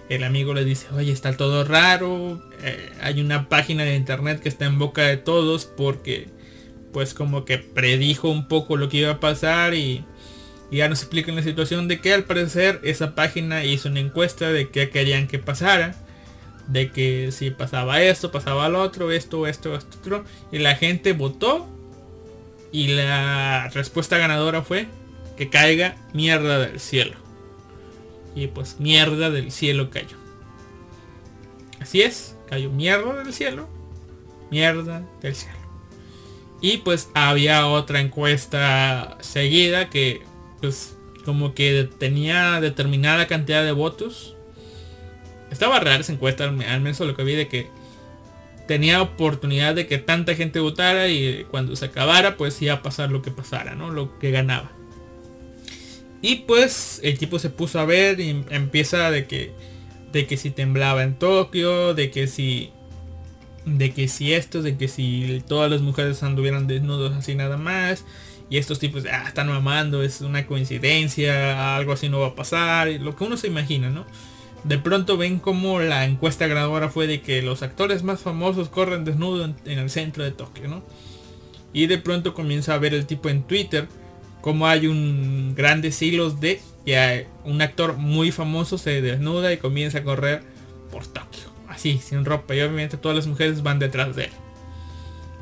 [0.09, 4.49] el amigo le dice, oye, está todo raro, eh, hay una página de internet que
[4.49, 6.27] está en boca de todos porque
[6.91, 10.03] pues como que predijo un poco lo que iba a pasar y,
[10.71, 14.69] ya nos explican la situación de que al parecer esa página hizo una encuesta de
[14.69, 15.95] qué querían que pasara.
[16.67, 20.23] De que si pasaba esto, pasaba lo otro, esto, esto, esto, otro.
[20.49, 21.67] Y la gente votó.
[22.71, 24.87] Y la respuesta ganadora fue
[25.41, 27.15] que caiga mierda del cielo.
[28.35, 30.15] Y pues mierda del cielo cayó.
[31.79, 33.67] Así es, cayó mierda del cielo.
[34.51, 35.57] Mierda del cielo.
[36.61, 40.21] Y pues había otra encuesta seguida que
[40.61, 44.35] pues como que tenía determinada cantidad de votos.
[45.49, 47.67] Estaba rara esa encuesta, al menos lo que vi de que
[48.67, 53.09] tenía oportunidad de que tanta gente votara y cuando se acabara pues iba a pasar
[53.09, 53.89] lo que pasara, ¿no?
[53.89, 54.69] Lo que ganaba.
[56.21, 59.51] Y pues el tipo se puso a ver y empieza de que
[60.11, 62.71] de que si temblaba en Tokio, de que si
[63.65, 68.05] de que si esto, de que si todas las mujeres anduvieran desnudos así nada más
[68.49, 72.89] y estos tipos ah, están mamando, es una coincidencia, algo así no va a pasar,
[72.89, 74.05] lo que uno se imagina, ¿no?
[74.63, 79.05] De pronto ven como la encuesta grabadora fue de que los actores más famosos corren
[79.05, 80.83] desnudos en, en el centro de Tokio, ¿no?
[81.73, 83.87] Y de pronto comienza a ver el tipo en Twitter
[84.41, 89.99] como hay un grandes hilos de que un actor muy famoso se desnuda y comienza
[89.99, 90.43] a correr
[90.91, 91.51] por Tokio.
[91.67, 92.55] Así, sin ropa.
[92.55, 94.31] Y obviamente todas las mujeres van detrás de él.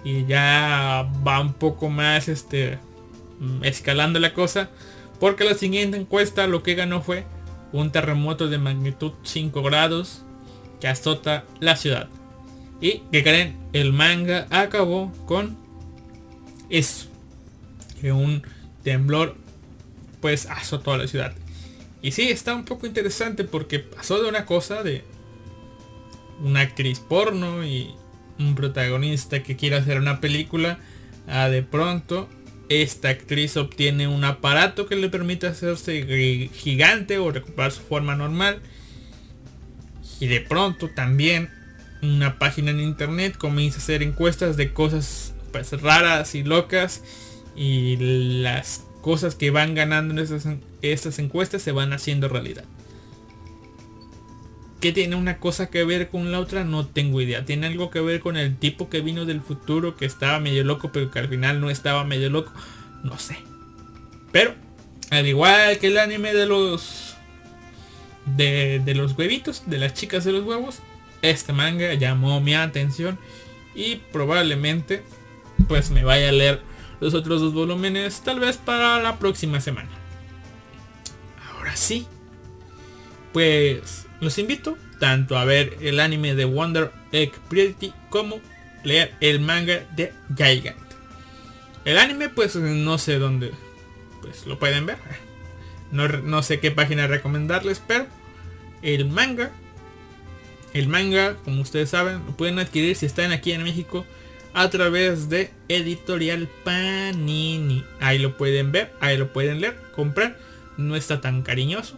[0.03, 2.77] Y ya va un poco más este
[3.63, 4.69] escalando la cosa.
[5.19, 7.25] Porque la siguiente encuesta lo que ganó fue
[7.71, 10.23] un terremoto de magnitud 5 grados
[10.79, 12.09] que azota la ciudad.
[12.81, 15.57] Y que creen, el manga acabó con
[16.69, 17.07] eso.
[17.99, 18.43] Que un
[18.83, 19.35] temblor
[20.21, 21.33] pues azotó a la ciudad.
[22.01, 25.03] Y sí, está un poco interesante porque pasó de una cosa de
[26.41, 27.93] una actriz porno y
[28.37, 30.79] un protagonista que quiere hacer una película
[31.27, 32.29] a de pronto
[32.69, 38.61] esta actriz obtiene un aparato que le permite hacerse gigante o recuperar su forma normal.
[40.19, 41.49] Y de pronto también
[42.01, 47.01] una página en internet comienza a hacer encuestas de cosas pues raras y locas
[47.59, 47.97] y
[48.41, 50.19] las cosas que van ganando en
[50.81, 52.63] estas, encuestas se van haciendo realidad.
[54.79, 56.63] ¿Qué tiene una cosa que ver con la otra?
[56.63, 57.43] No tengo idea.
[57.43, 60.91] Tiene algo que ver con el tipo que vino del futuro que estaba medio loco
[60.93, 62.53] pero que al final no estaba medio loco.
[63.03, 63.35] No sé.
[64.31, 64.55] Pero,
[65.09, 67.17] al igual que el anime de los...
[68.37, 70.79] De, los huevitos, de las chicas de los huevos,
[71.21, 73.19] este manga llamó mi atención
[73.75, 75.03] y probablemente
[75.67, 76.68] pues me vaya a leer
[76.99, 79.89] los otros dos volúmenes tal vez para la próxima semana.
[81.53, 82.07] Ahora sí,
[83.33, 88.41] pues los invito tanto a ver el anime de Wonder Egg Pretty como
[88.83, 90.77] leer el manga de Gigant.
[91.85, 93.51] El anime pues no sé dónde
[94.21, 94.97] pues lo pueden ver.
[95.91, 98.05] no, no sé qué página recomendarles, pero
[98.81, 99.51] el manga,
[100.73, 104.05] el manga, como ustedes saben, lo pueden adquirir si están aquí en México
[104.59, 107.85] a través de Editorial Panini.
[108.01, 110.37] Ahí lo pueden ver, ahí lo pueden leer, comprar.
[110.75, 111.97] No está tan cariñoso.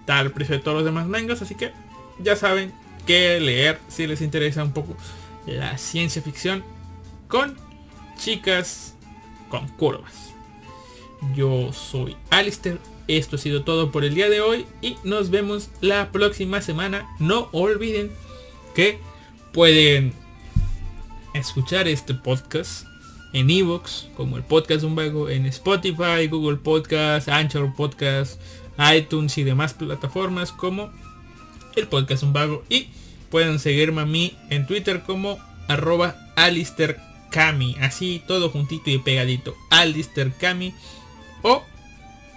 [0.00, 1.72] Está al precio de todos los demás mangas, así que
[2.18, 2.74] ya saben
[3.06, 4.94] que leer si les interesa un poco
[5.46, 6.62] la ciencia ficción
[7.26, 7.56] con
[8.18, 8.94] chicas
[9.48, 10.34] con curvas.
[11.34, 12.80] Yo soy Alistair.
[13.08, 17.08] Esto ha sido todo por el día de hoy y nos vemos la próxima semana.
[17.18, 18.10] No olviden
[18.74, 18.98] que
[19.54, 20.12] pueden
[21.34, 22.86] escuchar este podcast
[23.32, 28.40] en Evox, como el podcast un vago, en Spotify, Google Podcast, Anchor Podcast,
[28.94, 30.90] iTunes y demás plataformas como
[31.76, 32.64] el podcast un vago.
[32.68, 32.88] Y
[33.30, 35.38] pueden seguirme a mí en Twitter como
[35.68, 37.00] arroba Alister
[37.30, 37.76] Kami.
[37.80, 39.56] Así todo juntito y pegadito.
[39.70, 40.74] Alister Kami.
[41.42, 41.62] O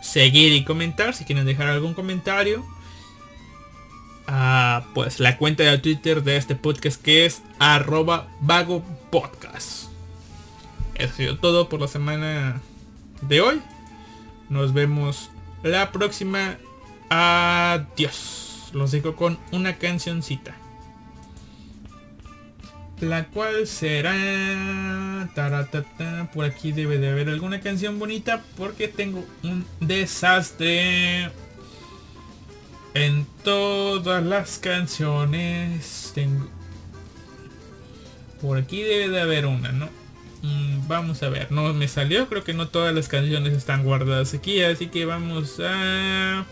[0.02, 2.66] seguir y comentar si quieren dejar algún comentario.
[4.96, 8.82] Pues la cuenta de Twitter de este podcast que es arroba vago
[9.12, 9.90] podcast.
[10.96, 12.62] Eso ha sido todo por la semana
[13.22, 13.62] de hoy.
[14.48, 15.32] Nos vemos
[15.64, 16.56] la próxima.
[17.10, 18.70] Adiós.
[18.72, 20.56] Los dejo con una cancioncita.
[23.02, 24.16] La cual será...
[25.36, 31.30] Taratata, por aquí debe de haber alguna canción bonita porque tengo un desastre.
[32.96, 36.48] En todas las canciones tengo...
[38.42, 39.90] Por aquí debe de haber una, ¿no?
[40.42, 44.34] Mm, vamos a ver, no me salió, creo que no todas las canciones están guardadas
[44.34, 46.46] aquí, así que vamos a...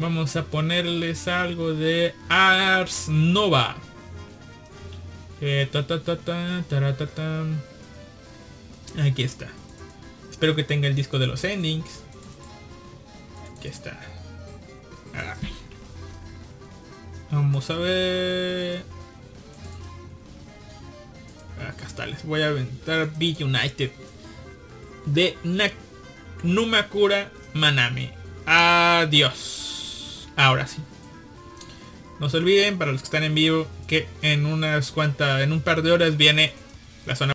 [0.00, 3.76] Vamos a ponerles algo de Ars Nova.
[5.40, 6.64] Eh, ta, ta, ta.
[9.00, 9.46] Aquí está.
[10.28, 12.02] Espero que tenga el disco de los endings.
[13.56, 14.09] Aquí está.
[15.14, 15.34] Ah.
[17.30, 18.82] Vamos a ver.
[21.68, 22.06] Acá está.
[22.06, 23.90] Les voy a aventar Be United.
[25.06, 25.70] De Na
[26.42, 28.10] Numakura Manami.
[28.46, 30.28] Adiós.
[30.36, 30.78] Ahora sí.
[32.18, 35.62] No se olviden, para los que están en vivo, que en unas cuantas, en un
[35.62, 36.52] par de horas viene
[37.06, 37.32] la zona